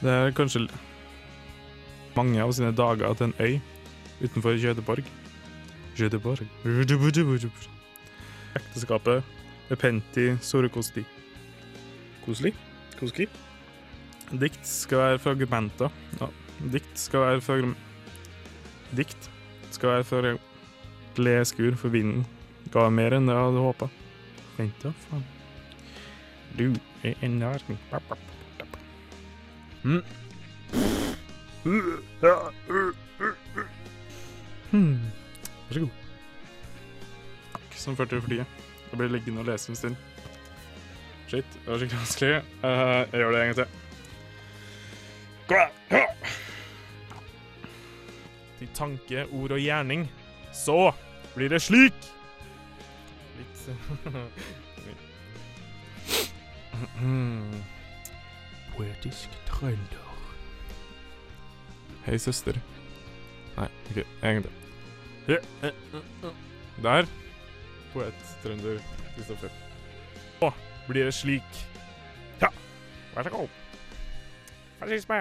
Det 0.01 0.11
er 0.11 0.33
kanskje 0.37 0.65
mange 2.15 2.41
av 2.41 2.51
sine 2.57 2.73
dager 2.75 3.13
til 3.13 3.29
en 3.29 3.37
øy 3.39 3.61
utenfor 4.21 4.57
Göteborg. 4.57 5.05
Göteborg. 5.95 6.47
Ekteskapet 8.55 9.23
Repenti 9.69 10.01
Penti 10.25 10.37
Sorokosti. 10.41 11.05
Koselig. 12.25 12.53
Koselig. 12.99 13.27
Dikt 14.31 14.67
skal 14.67 14.97
være 14.97 15.19
fragmenter. 15.19 15.89
Ja. 16.19 16.27
Dikt 16.73 16.99
skal 16.99 17.19
være 17.19 17.41
fragm... 17.41 17.75
Dikt 18.97 19.29
skal 19.71 19.89
være 19.89 20.03
for 20.03 20.37
leskur 21.17 21.75
for 21.75 21.89
vinden. 21.89 22.25
Ga 22.73 22.89
mer 22.89 23.17
enn 23.17 23.29
jeg 23.29 23.37
hadde 23.37 23.65
håpa. 23.65 23.89
Vent 24.57 24.83
da, 24.83 24.93
faen. 25.09 25.25
Du 26.57 26.69
er 27.03 27.13
en 27.25 27.39
narring. 27.41 27.79
Mm. 29.83 30.01
Hmm. 34.71 34.99
Vær 35.67 35.73
så 35.73 35.79
god. 35.79 35.89
Takk 37.53 37.73
som 37.81 37.95
førte 37.97 38.21
flyet. 38.21 38.45
Jeg 38.91 38.97
ble 38.99 39.07
liggende 39.09 39.41
og 39.41 39.47
lese 39.49 39.69
en 39.71 39.75
stund. 39.79 39.95
Shit, 41.27 41.45
det 41.53 41.67
var 41.67 41.77
skikkelig 41.81 42.01
vanskelig. 42.03 42.35
Uh, 42.61 43.01
jeg 43.11 43.19
gjør 43.21 43.31
det 43.31 43.39
en 43.41 43.47
gang 43.47 43.55
til. 43.55 43.65
Til 48.59 48.69
tanke, 48.77 49.25
ord 49.31 49.51
og 49.51 49.59
gjerning, 49.59 50.11
så 50.53 50.91
blir 51.35 51.49
det 51.49 51.61
slik. 51.61 51.93
Litt 53.39 53.57
Poetisk 58.75 59.29
trønder. 59.47 60.05
Hei, 62.05 62.17
søster. 62.21 62.53
Nei, 63.57 63.69
OK, 63.89 63.97
en 63.97 64.05
gang 64.21 64.43
til. 64.45 64.64
Der. 65.25 67.07
Poet-trønder 67.93 68.77
Kristoffer. 69.15 69.49
Nå 70.41 70.51
blir 70.85 71.07
det 71.07 71.15
slik. 71.17 71.61
Ja, 72.41 72.51
vær 73.15 73.25
så 73.25 73.31
god. 73.33 73.55
Fascisme. 74.77 75.17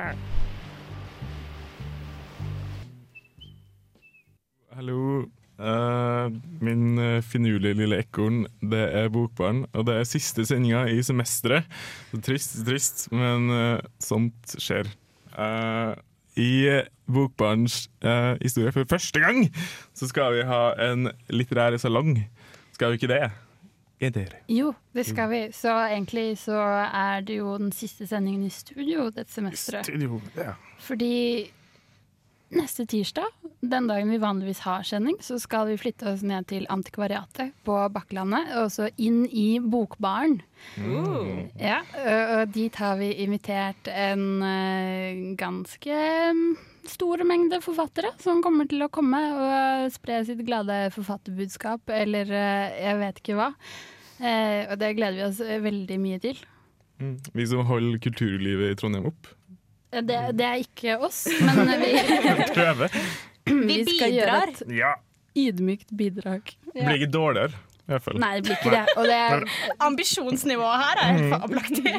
Hallo. 4.74 5.24
Uh, 5.54 6.34
min 6.60 6.98
uh, 6.98 7.22
finurlige 7.22 7.78
lille 7.78 8.00
ekorn, 8.02 8.42
det 8.60 8.82
er 8.98 9.08
Bokbarn. 9.08 9.64
Og 9.72 9.86
det 9.86 9.94
er 9.96 10.08
siste 10.10 10.44
sendinga 10.44 10.84
i 10.90 11.00
semesteret. 11.06 11.70
Så 12.10 12.20
trist, 12.26 12.58
trist, 12.66 13.06
men 13.14 13.48
uh, 13.48 13.78
sånt 14.02 14.58
skjer. 14.58 14.90
Eh, 15.34 15.94
I 16.36 16.82
Bokbarns 17.06 17.88
eh, 18.02 18.34
historie 18.42 18.72
for 18.72 18.88
første 18.90 19.20
gang 19.20 19.46
så 19.94 20.08
skal 20.10 20.34
vi 20.34 20.46
ha 20.48 20.62
en 20.90 21.10
litterær 21.30 21.76
salong. 21.78 22.16
Skal 22.74 22.94
vi 22.94 23.00
ikke 23.02 23.12
det? 23.12 23.30
Er? 24.04 24.34
Jo, 24.52 24.74
det 24.92 25.06
skal 25.06 25.30
vi. 25.30 25.38
Så 25.52 25.70
egentlig 25.86 26.38
så 26.38 26.58
er 26.92 27.20
det 27.24 27.38
jo 27.38 27.54
den 27.56 27.70
siste 27.72 28.06
sendingen 28.06 28.42
i 28.44 28.50
studio 28.52 29.06
dette 29.14 29.32
semesteret. 29.32 29.86
Studio, 29.86 30.20
ja. 30.36 30.56
Fordi 30.78 31.46
neste 32.52 32.84
tirsdag, 32.84 33.30
den 33.70 33.88
dagen 33.90 34.10
vi 34.12 34.20
vanligvis 34.22 34.62
har 34.64 34.84
sending, 34.86 35.16
så 35.24 35.38
skal 35.42 35.68
vi 35.70 35.78
flytte 35.80 36.08
oss 36.12 36.24
ned 36.26 36.48
til 36.50 36.66
Antikvariatet 36.72 37.54
på 37.66 37.78
Bakklandet, 37.94 38.52
og 38.60 38.70
så 38.74 38.90
inn 38.96 39.24
i 39.30 39.58
Bokbaren. 39.60 40.38
Mm. 40.80 41.50
Ja, 41.60 41.80
og 42.38 42.54
dit 42.54 42.76
har 42.80 42.96
vi 43.00 43.10
invitert 43.24 43.90
en 43.92 44.28
eh, 44.46 45.34
ganske 45.40 45.98
stor 46.88 47.24
mengde 47.24 47.60
forfattere 47.64 48.12
som 48.20 48.42
kommer 48.44 48.68
til 48.68 48.84
å 48.84 48.90
komme 48.92 49.20
og 49.34 49.92
spre 49.94 50.20
sitt 50.28 50.42
glade 50.46 50.88
forfatterbudskap, 50.94 51.92
eller 51.92 52.30
eh, 52.30 52.80
jeg 52.84 53.00
vet 53.00 53.22
ikke 53.22 53.38
hva. 53.38 53.50
Eh, 54.20 54.64
og 54.70 54.76
det 54.80 54.94
gleder 54.98 55.20
vi 55.20 55.28
oss 55.28 55.40
veldig 55.64 56.00
mye 56.02 56.20
til. 56.22 56.42
Mm. 57.02 57.16
Vi 57.34 57.46
som 57.50 57.64
holder 57.66 58.00
kulturlivet 58.02 58.74
i 58.74 58.78
Trondheim 58.78 59.08
opp. 59.10 59.30
Det, 59.94 60.18
det 60.34 60.46
er 60.46 60.62
ikke 60.62 60.98
oss, 61.06 61.24
men 61.44 61.70
vi, 61.78 61.92
Prøve. 62.56 62.88
Vi 63.46 63.84
skal 63.84 64.10
gjøre 64.12 64.40
bidrar. 64.40 64.48
et 64.48 64.62
Ja. 64.78 64.94
ydmykt 65.36 65.90
bidrag. 65.96 66.54
Det 66.74 66.82
blir 66.86 66.98
ikke 67.02 67.10
dårligere, 67.12 67.52
i 67.84 67.92
hvert 67.92 68.02
fall. 68.02 68.18
Nei, 68.22 68.32
det 68.40 68.44
blir 68.48 68.56
ikke 68.56 68.70
det. 68.70 68.96
Og 68.96 69.04
det 69.04 69.20
er, 69.20 69.44
Ambisjonsnivået 69.80 70.82
her 70.84 70.96
er 71.02 71.12
helt 71.12 71.24
Mm. 71.24 71.40
fabelaktig. 71.40 71.94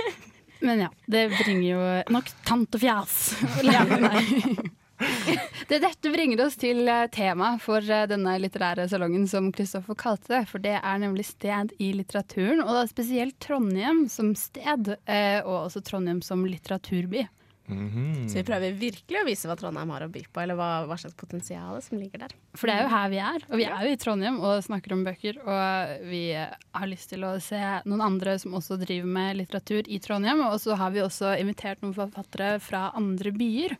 men 0.66 0.80
ja, 0.86 0.88
det 1.08 1.30
bringer 1.38 1.68
jo 1.70 2.12
nok 2.12 2.26
tant 2.44 2.74
og 2.74 2.80
fjas. 2.80 3.34
Det, 5.70 5.78
dette 5.80 6.10
bringer 6.12 6.42
oss 6.44 6.56
til 6.60 6.82
eh, 6.90 7.06
temaet 7.08 7.62
for 7.64 7.78
eh, 7.80 8.02
denne 8.10 8.34
litterære 8.42 8.84
salongen, 8.90 9.22
som 9.30 9.46
Kristoffer 9.54 9.96
kalte 9.96 10.28
det. 10.34 10.40
For 10.50 10.60
det 10.60 10.74
er 10.76 10.98
nemlig 11.00 11.24
sted 11.24 11.72
i 11.80 11.92
litteraturen, 11.96 12.60
og 12.60 12.68
da 12.74 12.82
spesielt 12.90 13.38
Trondheim 13.40 14.02
som 14.12 14.34
sted. 14.36 14.90
eh, 15.06 15.40
Og 15.40 15.70
også 15.70 15.80
Trondheim 15.86 16.20
som 16.26 16.44
litteraturby. 16.44 17.24
Mhm. 17.70 18.28
Så 18.30 18.40
vi 18.40 18.46
prøver 18.46 18.76
virkelig 18.78 19.20
å 19.20 19.26
vise 19.26 19.48
hva 19.50 19.56
Trondheim 19.58 19.92
har 19.94 20.04
å 20.06 20.10
by 20.12 20.22
på, 20.26 20.42
eller 20.42 20.58
hva, 20.58 20.70
hva 20.90 20.98
slags 21.00 21.16
potensial 21.18 21.80
som 21.82 21.98
ligger 21.98 22.26
der. 22.26 22.36
For 22.54 22.70
det 22.70 22.76
er 22.76 22.84
jo 22.84 22.92
her 22.94 23.10
vi 23.12 23.20
er, 23.24 23.46
og 23.48 23.56
vi 23.60 23.66
er 23.68 23.86
jo 23.86 23.94
i 23.94 24.00
Trondheim 24.00 24.38
og 24.40 24.64
snakker 24.66 24.94
om 24.96 25.04
bøker. 25.06 25.40
Og 25.42 26.06
vi 26.10 26.24
har 26.34 26.88
lyst 26.90 27.10
til 27.14 27.26
å 27.26 27.34
se 27.42 27.60
noen 27.86 28.06
andre 28.06 28.38
som 28.42 28.56
også 28.58 28.78
driver 28.80 29.10
med 29.18 29.40
litteratur 29.40 29.88
i 29.88 30.00
Trondheim. 30.02 30.44
Og 30.50 30.58
så 30.62 30.78
har 30.78 30.94
vi 30.94 31.04
også 31.04 31.34
invitert 31.40 31.82
noen 31.84 31.96
forfattere 31.96 32.56
fra 32.62 32.90
andre 32.98 33.34
byer. 33.34 33.78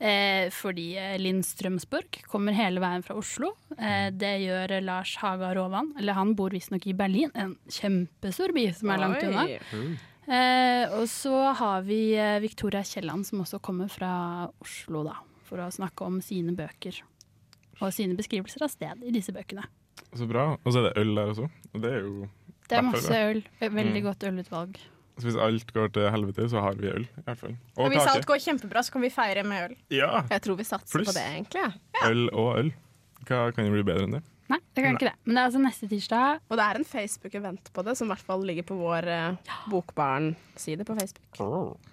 Eh, 0.00 0.48
fordi 0.48 0.94
eh, 0.96 1.18
Linn 1.20 1.42
Strømsborg 1.44 2.22
kommer 2.30 2.56
hele 2.56 2.80
veien 2.80 3.02
fra 3.04 3.18
Oslo. 3.20 3.52
Eh, 3.76 4.08
det 4.16 4.32
gjør 4.46 4.78
Lars 4.80 5.12
Haga 5.20 5.52
Rovan. 5.56 5.92
Eller 6.00 6.16
han 6.16 6.32
bor 6.38 6.54
visstnok 6.56 6.86
i 6.88 6.96
Berlin, 6.96 7.32
en 7.36 7.52
kjempestor 7.68 8.54
by 8.56 8.70
som 8.78 8.94
er 8.94 9.02
langt 9.04 9.20
Oi. 9.20 9.28
unna. 9.28 9.90
Eh, 10.30 10.92
og 10.94 11.08
så 11.10 11.34
har 11.58 11.82
vi 11.82 12.12
eh, 12.14 12.36
Victoria 12.42 12.82
Kielland, 12.86 13.26
som 13.26 13.40
også 13.42 13.58
kommer 13.64 13.90
fra 13.90 14.10
Oslo, 14.62 15.02
da. 15.08 15.16
For 15.48 15.58
å 15.58 15.70
snakke 15.74 16.06
om 16.06 16.20
sine 16.22 16.54
bøker. 16.54 17.00
Og 17.80 17.90
sine 17.96 18.14
beskrivelser 18.18 18.62
av 18.62 18.70
sted 18.70 19.02
i 19.02 19.10
disse 19.14 19.32
bøkene. 19.34 19.64
Så 20.14 20.26
bra. 20.30 20.52
Og 20.62 20.72
så 20.74 20.82
er 20.84 20.88
det 20.90 21.02
øl 21.02 21.14
der 21.18 21.32
også. 21.34 21.48
Og 21.74 21.82
det 21.82 21.90
er 21.96 22.00
jo 22.06 22.28
Det 22.70 22.78
er 22.78 22.82
masse 22.86 23.20
øl. 23.32 23.42
Veldig 23.60 24.02
Mm. 24.02 24.06
godt 24.06 24.24
ølutvalg. 24.28 24.78
Så 25.18 25.26
hvis 25.26 25.36
alt 25.36 25.72
går 25.74 25.88
til 25.92 26.06
helvete, 26.10 26.46
så 26.48 26.60
har 26.62 26.74
vi 26.78 26.86
øl, 26.88 27.02
i 27.02 27.22
hvert 27.26 27.36
fall. 27.38 27.56
Og 27.76 27.84
Og 27.84 27.90
hvis 27.90 28.06
alt 28.08 28.26
går 28.26 28.38
kjempebra, 28.40 28.82
så 28.86 28.92
kan 28.92 29.02
vi 29.02 29.10
feire 29.10 29.42
med 29.44 29.70
øl. 29.70 29.76
Ja. 29.90 30.22
Jeg 30.30 30.40
tror 30.42 30.56
vi 30.56 30.64
satser 30.64 30.94
Pluss. 30.98 31.08
på 31.08 31.12
det, 31.12 31.26
egentlig. 31.26 31.80
Øl 32.06 32.30
og 32.32 32.58
øl. 32.58 32.70
Hva 33.26 33.50
kan 33.52 33.66
jo 33.66 33.72
bli 33.72 33.82
bedre 33.82 34.04
enn 34.06 34.12
det? 34.12 34.22
Nei, 34.50 34.58
det 34.74 34.82
kan 34.82 34.96
ikke 34.96 35.08
det. 35.10 35.14
Men 35.24 35.36
det 35.36 35.40
er 35.40 35.48
altså 35.48 35.62
neste 35.62 35.88
tirsdag. 35.90 36.40
Og 36.50 36.58
det 36.58 36.66
er 36.66 36.80
en 36.80 36.86
Facebook-event 36.88 37.70
på 37.76 37.84
det, 37.86 37.94
som 37.98 38.08
i 38.08 38.12
hvert 38.14 38.26
fall 38.26 38.44
ligger 38.48 38.66
på 38.66 38.78
vår 38.80 39.06
eh, 39.14 39.56
Bokbarn-side 39.70 40.86
på 40.88 40.96
Facebook. 40.98 41.40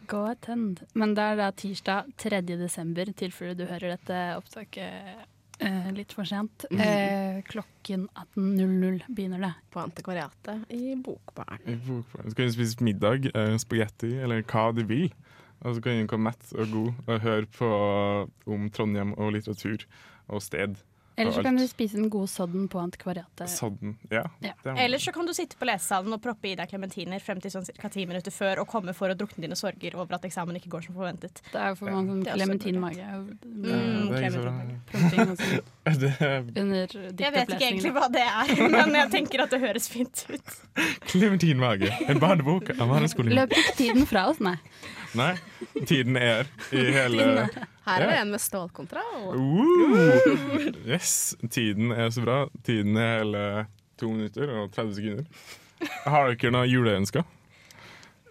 Go 0.10 0.24
attend. 0.32 0.82
Men 0.98 1.13
det 1.17 1.26
er 1.32 1.39
da 1.39 1.52
tirsdag 1.54 2.10
3. 2.17 2.41
desember, 2.50 3.10
i 3.10 3.17
tilfelle 3.17 3.58
du 3.58 3.67
hører 3.70 3.93
dette 3.96 4.22
opptaket 4.39 5.22
eh, 5.60 5.91
litt 5.93 6.13
for 6.17 6.26
sent. 6.30 6.65
Mhm. 6.72 6.82
Eh, 6.82 7.39
klokken 7.52 8.08
18.00 8.36 9.06
begynner 9.13 9.46
det. 9.46 9.54
På 9.74 9.86
Antikvariatet 9.86 10.65
i 10.74 10.96
Bokbarn. 10.96 11.62
I 11.65 11.78
bokbarn. 11.78 12.30
Så 12.30 12.36
kan 12.36 12.50
du 12.50 12.58
spise 12.58 12.84
middag, 12.84 13.30
eh, 13.34 13.56
spagetti 13.62 14.15
eller 14.17 14.41
hva 14.50 14.72
du 14.74 14.84
vil. 14.89 15.10
Og 15.65 15.76
så 15.76 15.82
kan 15.82 16.02
du 16.02 16.10
komme 16.10 16.32
mett 16.32 16.54
og 16.54 16.70
god 16.74 16.93
og 17.08 17.24
høre 17.24 17.48
på 17.50 17.70
om 18.54 18.70
Trondheim 18.70 19.13
og 19.17 19.34
litteratur 19.34 19.86
og 20.30 20.41
sted. 20.46 20.78
Eller 21.17 21.32
så 21.34 21.41
kan 21.43 21.56
du 21.58 21.63
spise 21.67 21.97
den 21.97 22.10
gode 22.13 22.27
sodden 22.30 22.67
på 22.69 22.77
Antikvariatet. 22.80 23.49
Sodden. 23.49 23.95
Ja. 24.12 24.23
Ja. 24.39 24.51
er- 24.63 24.77
Eller 24.86 24.97
så 25.01 25.12
kan 25.12 25.25
du 25.25 25.34
sitte 25.34 25.58
på 25.58 25.65
lesesalen 25.65 26.13
og 26.13 26.21
proppe 26.21 26.51
i 26.51 26.56
deg 26.56 26.69
klementiner 26.69 27.19
frem 27.19 27.41
til 27.41 27.49
sånn 27.51 27.65
ca. 27.82 27.89
ti 27.89 28.06
minutter 28.06 28.30
før 28.32 28.60
og 28.62 28.67
komme 28.69 28.93
for 28.93 29.10
å 29.10 29.15
drukne 29.17 29.41
dine 29.47 29.56
sorger 29.58 29.95
over 29.97 30.13
at 30.19 30.21
eksamen 30.30 30.56
ikke 30.62 30.69
går 30.69 30.86
som 30.86 30.95
forventet. 30.95 31.41
Det 31.51 31.58
er 31.60 31.69
jo 31.73 31.75
for 31.82 31.89
mange 31.89 32.13
sånn 32.13 32.23
klementinmage. 32.38 33.01
Under 35.88 36.88
Jeg 37.17 37.34
vet 37.34 37.49
ikke 37.49 37.67
egentlig 37.67 37.93
hva 37.95 38.08
det 38.12 38.23
er, 38.23 38.51
men 38.75 38.95
jeg 38.99 39.12
tenker 39.13 39.43
at 39.45 39.53
det 39.53 39.60
høres 39.63 39.88
fint 39.91 40.23
ut. 40.30 40.53
Klementinmage. 41.10 41.89
En 42.08 42.19
barnebok 42.21 42.69
av. 42.77 42.93
Løper 43.17 43.58
ikke 43.63 43.75
tiden 43.80 44.06
fra 44.10 44.27
oss, 44.32 44.39
nei. 44.43 44.58
Nei, 45.17 45.34
tiden 45.88 46.17
er 46.19 46.45
i 46.71 46.84
hele 46.93 47.17
Tiden 47.17 47.38
er- 47.47 47.73
Her 47.88 48.02
er 48.04 48.06
det 48.10 48.15
Ja. 48.17 48.21
en 48.26 48.32
med 48.36 48.41
stålkontroll. 48.43 49.38
Uh, 49.38 50.67
yes, 50.91 51.36
tiden 51.50 51.91
er 51.95 52.10
så 52.12 52.21
bra. 52.26 52.38
Tiden 52.67 52.97
er 53.00 53.19
hele 53.23 53.43
to 53.97 54.10
minutter 54.12 54.52
og 54.62 54.71
30 54.76 54.95
sekunder. 55.00 55.26
Har 56.06 56.34
dere 56.34 56.52
noen 56.52 56.69
juleønsker? 56.69 57.23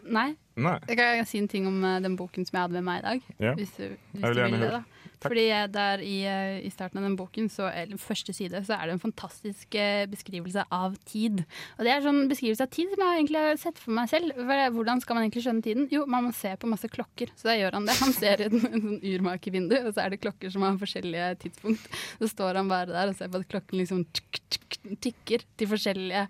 Nei, 0.07 0.35
Nei. 0.57 0.77
Jeg 0.88 0.97
kan 0.97 1.27
si 1.29 1.38
en 1.42 1.49
ting 1.51 1.66
om 1.69 1.83
eh, 1.85 1.99
den 2.01 2.14
boken 2.16 2.47
som 2.47 2.55
jeg 2.57 2.62
hadde 2.62 2.77
med 2.79 2.85
meg 2.87 3.01
i 3.01 3.05
dag. 3.07 3.25
Ja. 3.42 3.55
Hvis 3.59 3.73
du, 3.77 3.83
hvis 4.12 4.23
Jeg 4.23 4.31
vil 4.31 4.38
gjerne 4.40 4.53
vil 4.57 4.62
det, 4.62 4.71
høre. 4.71 4.85
Da. 5.20 5.29
Fordi 5.29 5.46
der 5.74 6.05
i, 6.05 6.16
eh, 6.29 6.59
i 6.66 6.72
starten 6.72 7.00
av 7.00 7.07
den 7.09 7.16
boken, 7.18 7.48
så, 7.52 7.70
eller 7.70 8.00
første 8.00 8.35
side, 8.37 8.62
så 8.66 8.76
er 8.76 8.87
det 8.87 8.96
en 8.96 9.05
fantastisk 9.07 9.74
eh, 9.79 10.05
beskrivelse 10.11 10.66
av 10.72 10.96
tid. 11.09 11.44
Og 11.79 11.87
det 11.87 11.94
er 11.94 12.05
sånn 12.05 12.26
beskrivelse 12.31 12.66
av 12.66 12.72
tid 12.74 12.92
som 12.92 13.05
jeg 13.05 13.20
egentlig 13.20 13.44
har 13.46 13.61
sett 13.61 13.81
for 13.83 13.96
meg 13.96 14.11
selv. 14.12 14.37
Hvordan 14.76 15.02
skal 15.05 15.18
man 15.18 15.26
egentlig 15.26 15.46
skjønne 15.46 15.64
tiden? 15.64 15.88
Jo, 15.92 16.05
man 16.11 16.29
må 16.29 16.35
se 16.37 16.52
på 16.57 16.70
masse 16.70 16.90
klokker. 16.92 17.33
Så 17.38 17.50
da 17.50 17.57
gjør 17.59 17.79
han 17.79 17.88
det. 17.88 17.96
Han 18.02 18.14
ser 18.16 18.42
i 18.42 18.48
et 18.48 18.57
en 18.57 18.64
sånn 18.64 19.00
urmakervindu, 19.00 19.76
og 19.83 19.92
så 19.94 20.05
er 20.05 20.14
det 20.14 20.20
klokker 20.22 20.52
som 20.52 20.64
har 20.66 20.79
forskjellige 20.81 21.31
tidspunkt. 21.44 21.88
Så 22.20 22.31
står 22.33 22.61
han 22.61 22.70
bare 22.70 22.90
der 22.92 23.12
og 23.12 23.18
ser 23.18 23.31
på 23.33 23.40
at 23.40 23.50
klokken 23.50 23.81
liksom 23.81 24.05
tsk, 24.16 24.40
tsk, 24.52 24.79
tikker 25.02 25.44
til 25.59 25.70
forskjellige, 25.70 26.26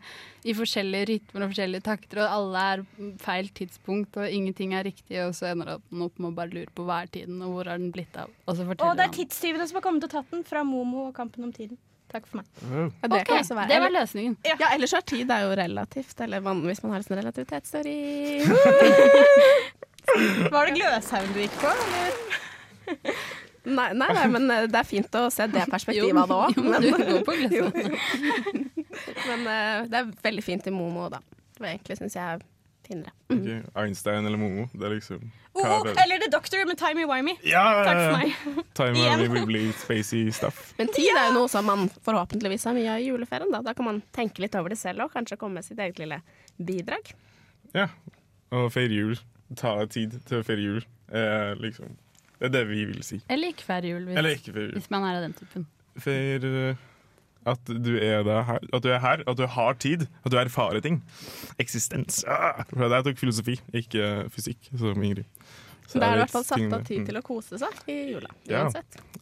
i 0.46 0.54
forskjellige 0.56 1.08
rytmer 1.10 1.44
og 1.44 1.52
forskjellige 1.52 1.86
takter, 1.86 2.22
og 2.22 2.34
alle 2.36 2.64
er 2.72 2.84
feil 3.22 3.50
tidspunkt, 3.56 4.18
og 4.20 4.30
ingenting 4.30 4.76
er 4.76 4.86
riktig, 4.86 5.18
og 5.24 5.34
så 5.36 5.50
ender 5.50 5.76
han 5.76 6.06
opp 6.06 6.20
med 6.20 6.30
å 6.30 6.36
bare 6.36 6.54
lure 6.54 6.74
på 6.76 6.86
hva 6.86 7.02
er 7.04 7.12
tiden, 7.18 7.40
og 7.42 7.56
hvor 7.56 7.72
har 7.72 7.82
den 7.82 7.92
blitt 7.94 8.16
av. 8.20 8.32
Og 8.46 8.58
så 8.58 8.66
Og 8.82 8.90
det 8.98 9.04
er 9.06 9.12
tidstyvene 9.14 9.66
som 9.68 9.76
har 9.78 9.84
kommet 9.84 10.04
og 10.06 10.10
tatt 10.12 10.28
den, 10.32 10.42
fra 10.46 10.60
Momo 10.66 10.98
og 11.08 11.14
Kampen 11.16 11.42
om 11.46 11.52
tiden. 11.54 11.76
Takk 12.12 12.24
for 12.30 12.36
meg. 12.38 12.46
Ja, 12.62 12.68
det, 12.86 13.10
okay, 13.10 13.24
kan 13.26 13.38
også 13.42 13.54
være. 13.58 13.68
det 13.72 13.78
var 13.82 13.90
løsningen. 13.96 14.34
Ja, 14.46 14.54
ellers 14.70 14.92
er 14.94 15.02
tid 15.10 15.26
er 15.34 15.40
jo 15.42 15.50
relativt, 15.58 16.16
eller 16.22 16.38
man, 16.44 16.56
hvis 16.68 16.80
man 16.84 16.90
har 16.94 17.00
en 17.02 17.08
sånn 17.08 17.18
relativitetsteori. 17.18 17.96
Var 20.54 20.62
det 20.68 20.72
Gløshaugen 20.76 21.32
du 21.34 21.38
gikk 21.42 21.56
på, 21.58 21.68
eller? 21.72 22.10
Nei, 23.66 23.88
nei, 23.98 24.06
nei, 24.14 24.26
men 24.30 24.46
eh, 24.54 24.68
det 24.70 24.78
er 24.78 24.86
fint 24.86 25.10
å 25.18 25.26
se 25.34 25.42
det 25.50 25.66
perspektivet 25.74 26.14
av 26.22 26.30
det 26.30 26.38
òg. 26.38 26.54
Men, 26.62 26.86
Jo. 27.50 27.66
Men 29.26 29.40
uh, 29.42 29.82
det 29.90 29.96
er 29.98 30.06
veldig 30.28 30.44
fint 30.46 30.62
i 30.70 30.72
Momo, 30.74 31.08
da. 31.12 31.18
Det 31.56 31.60
var 31.64 31.70
egentlig 31.72 31.96
syns 31.98 32.14
jeg 32.14 32.26
er 32.36 32.40
finere. 32.86 33.10
Okay. 33.32 33.58
Einstein 33.82 34.22
eller 34.28 34.38
Momo. 34.38 34.62
Det 34.70 34.84
er 34.86 34.92
liksom 34.94 35.20
hva 35.64 35.76
Oh, 35.76 35.80
er 35.80 35.88
det? 35.88 36.02
eller 36.04 36.22
The 36.24 36.28
Doctor 36.32 36.64
med 36.68 36.78
Timey 36.80 37.06
Wimey. 37.08 37.36
Ja, 37.48 37.62
Takk 37.86 38.00
for 38.02 38.16
meg. 38.18 38.64
Timey 38.76 39.72
spacey 39.82 40.30
stuff. 40.32 40.74
Men 40.78 40.88
tid 40.92 41.10
er 41.16 41.28
jo 41.30 41.36
noe 41.40 41.48
som 41.52 41.64
man 41.68 41.86
forhåpentligvis 42.04 42.64
har 42.68 42.76
mye 42.76 42.90
av 42.96 43.00
i 43.00 43.08
juleferien. 43.08 43.50
Da. 43.52 43.62
da 43.62 43.74
kan 43.74 43.88
man 43.88 44.02
tenke 44.16 44.42
litt 44.44 44.54
over 44.58 44.74
det 44.74 44.78
selv 44.80 45.06
og 45.06 45.12
kanskje 45.14 45.38
komme 45.40 45.60
med 45.60 45.64
sitt 45.68 45.78
eget 45.82 45.98
lille 46.02 46.20
bidrag. 46.58 47.12
Ja. 47.76 47.88
Og 48.54 48.68
feire 48.74 48.94
jul. 48.94 49.16
Ta 49.56 49.78
tid 49.90 50.18
til 50.26 50.40
å 50.42 50.44
feire 50.46 50.64
jul. 50.64 50.82
Eh, 51.12 51.54
liksom. 51.62 51.96
Det 52.38 52.50
er 52.50 52.52
det 52.58 52.64
vi 52.68 52.84
vil 52.90 53.02
si. 53.06 53.20
Eller 53.32 53.54
ikke 53.54 53.64
feire 53.64 53.88
jul, 53.94 54.04
hvis, 54.10 54.18
Eller 54.20 54.36
ikke 54.36 54.52
feire 54.52 54.68
jul. 54.68 54.76
hvis 54.76 54.90
man 54.92 55.06
er 55.08 55.18
av 55.20 55.24
den 55.24 55.36
typen. 55.38 55.66
Feir 55.96 56.44
at 57.46 57.70
du 57.70 57.92
er 57.98 58.26
her, 58.26 58.64
at 58.74 58.84
du 58.84 58.88
er 58.90 59.00
her, 59.02 59.22
at 59.26 59.38
du 59.38 59.44
har 59.56 59.78
tid, 59.82 60.06
at 60.24 60.32
du 60.34 60.38
erfarer 60.40 60.82
ting. 60.84 61.00
Eksistens. 61.62 62.24
Ah! 62.28 62.64
Jeg 62.72 63.06
tok 63.06 63.20
filosofi, 63.20 63.58
ikke 63.76 64.26
fysikk, 64.34 64.70
som 64.74 65.02
Ingrid. 65.02 65.28
Så 65.86 66.00
det 66.02 66.08
er 66.08 66.18
i 66.18 66.22
hvert 66.24 66.34
fall 66.34 66.46
satt 66.46 66.72
av 66.74 66.82
tid 66.86 67.04
mm. 67.04 67.06
til 67.06 67.18
å 67.20 67.22
kose 67.24 67.60
seg 67.62 67.90
i 67.92 67.96
jula. 68.10 68.32
Ja. 68.50 68.66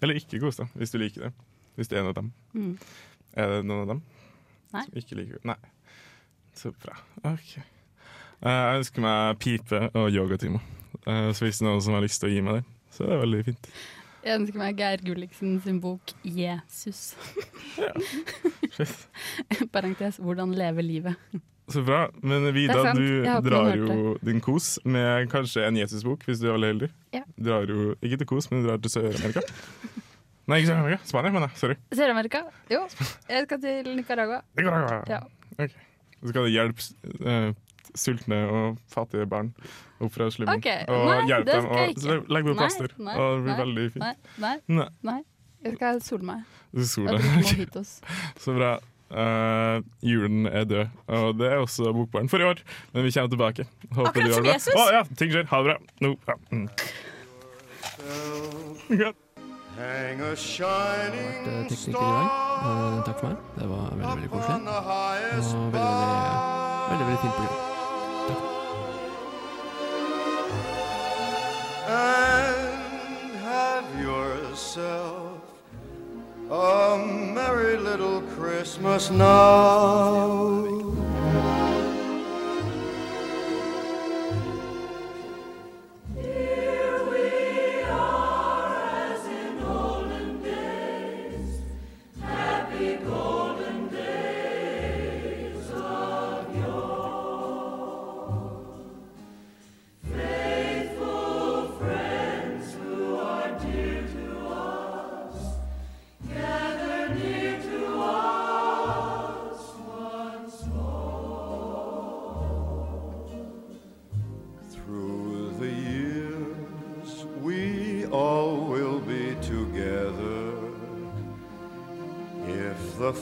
Eller 0.00 0.16
ikke 0.20 0.40
kose 0.42 0.64
deg, 0.64 0.78
hvis 0.80 0.94
du 0.94 0.98
liker 1.02 1.26
det. 1.26 1.32
Hvis 1.76 1.90
du 1.90 1.96
er 1.96 2.04
en 2.04 2.10
av 2.12 2.16
dem. 2.16 2.30
Mm. 2.54 2.74
Er 3.34 3.50
det 3.50 3.62
noen 3.66 3.82
av 3.82 3.90
dem 3.92 4.02
Nei. 4.72 4.84
som 4.86 5.00
ikke 5.02 5.18
liker 5.18 5.40
det? 5.40 5.44
Nei. 5.52 5.58
Så 6.56 6.70
bra. 6.72 6.96
OK. 7.26 7.58
Eh, 7.58 8.54
jeg 8.54 8.80
ønsker 8.80 9.04
meg 9.04 9.42
pipe 9.42 9.82
og 9.90 10.08
yogatimer. 10.14 10.64
Eh, 11.04 11.30
så 11.34 11.46
hvis 11.46 11.60
det 11.60 11.66
er 11.66 11.70
noen 11.72 11.84
som 11.84 11.96
har 11.98 12.04
lyst 12.06 12.22
til 12.22 12.30
å 12.30 12.34
gi 12.34 12.44
meg 12.46 12.60
det, 12.60 12.64
så 12.94 13.04
er 13.04 13.12
det 13.12 13.20
veldig 13.24 13.42
fint. 13.50 13.70
Jeg 14.24 14.40
ønsker 14.40 14.56
meg 14.56 14.78
Geir 14.78 15.02
Gulliksen 15.04 15.58
sin 15.60 15.80
bok 15.84 16.14
'Jesus'. 16.24 17.12
Parentes 19.74 20.16
'Hvordan 20.16 20.54
leve 20.56 20.82
livet'. 20.82 21.40
Så 21.68 21.82
bra. 21.84 22.08
Men 22.22 22.54
Vida, 22.54 22.92
du 22.92 23.24
drar 23.48 23.76
jo 23.76 24.16
din 24.24 24.40
kos 24.40 24.78
med 24.84 25.28
kanskje 25.32 25.66
en 25.68 25.76
Jesusbok, 25.76 26.24
hvis 26.24 26.40
du 26.40 26.48
er 26.48 26.56
veldig 26.56 26.70
heldig. 26.72 26.88
Ja. 27.16 27.22
Drar 27.40 27.68
jo 27.68 27.94
ikke 28.02 28.16
til 28.20 28.26
kos, 28.26 28.50
men 28.50 28.62
du 28.62 28.68
drar 28.68 28.80
til 28.84 28.92
Sør-Amerika. 28.92 29.40
Nei, 30.46 30.58
ikke 30.60 30.68
Sør-Amerika. 30.72 30.98
Spania, 31.08 31.32
mener 31.32 31.48
jeg. 31.48 31.56
Sorry. 31.60 31.76
Sør-Amerika? 31.92 32.42
Jo, 32.72 32.82
jeg 33.28 33.46
skal 33.48 33.60
til 33.60 33.96
Nicaragua. 33.96 34.40
Nicaragua. 34.56 35.02
Ja. 35.08 35.20
Okay. 35.56 35.68
Så 36.20 36.32
skal 36.32 36.44
det 36.44 36.52
hjelpe 36.52 36.82
eh, 37.24 37.52
sultne 37.94 38.40
og 38.50 38.78
fattige 38.90 39.26
barn 39.30 39.52
opp 40.02 40.12
fra 40.14 40.30
slummen. 40.34 40.58
Okay. 40.58 40.82
Og 40.90 41.06
nei, 41.08 41.20
hjelpe 41.30 41.52
dem 41.52 41.68
Og 41.68 41.76
å 41.78 42.16
legge 42.34 42.50
på 42.50 42.56
plaster. 42.58 42.96
nei, 42.98 43.14
og 43.14 43.36
det 43.36 43.42
blir 43.44 43.52
nei, 43.52 43.60
veldig 43.62 43.86
fint. 43.94 44.04
Nei, 44.04 44.14
nei, 44.46 44.56
Nei. 44.68 44.88
nei. 45.10 45.20
Jeg 45.64 45.78
skal 45.78 46.02
sole 46.04 46.26
meg. 46.28 46.42
Så 46.76 47.06
Og 47.06 47.14
deg. 47.14 47.86
Så 48.44 48.52
bra. 48.56 48.74
Uh, 49.14 49.78
julen 50.02 50.48
er 50.50 50.64
død, 50.66 50.86
og 51.06 51.36
det 51.38 51.46
er 51.52 51.60
også 51.62 51.92
Bokbarn 51.94 52.28
for 52.28 52.42
i 52.42 52.46
år. 52.48 52.58
Men 52.92 53.04
vi 53.06 53.12
kommer 53.14 53.30
tilbake. 53.30 53.66
Håper 53.94 54.10
Akkurat 54.10 54.34
som. 54.34 54.48
Jesus. 54.48 54.74
Å 54.74 54.86
ja, 54.96 55.02
ting 55.16 55.30
skjer. 55.30 55.46
Ha 55.52 55.60
det 55.62 55.68
bra. 55.70 55.76
No. 56.02 56.16
ja. 56.26 56.34
mm. 56.50 56.68
Hang 59.74 60.20
a 60.22 60.34
shining 60.36 61.68
star 61.70 62.00
uh, 62.00 63.02
takk 63.06 63.18
for 63.18 63.28
meg. 63.28 63.38
Det 63.58 63.68
var 63.70 63.86
veldig 63.90 64.08
veldig 64.08 64.32
koselig. 64.34 64.54
Og 64.54 65.70
veldig, 65.74 65.78
veldig, 65.78 66.90
veldig, 66.90 67.06
veldig 67.06 67.22
fint 67.22 67.38
program. 67.38 67.73
Yourself 74.54 75.42
a 76.48 76.96
merry 77.34 77.76
little 77.76 78.20
Christmas 78.36 79.10
now. 79.10 80.93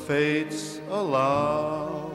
Fates 0.06 0.80
allow. 0.90 2.10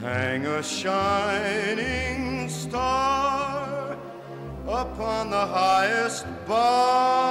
Hang 0.00 0.46
a 0.46 0.62
shining 0.62 2.48
star 2.48 3.96
upon 4.66 5.30
the 5.30 5.46
highest 5.46 6.26
bar 6.46 7.23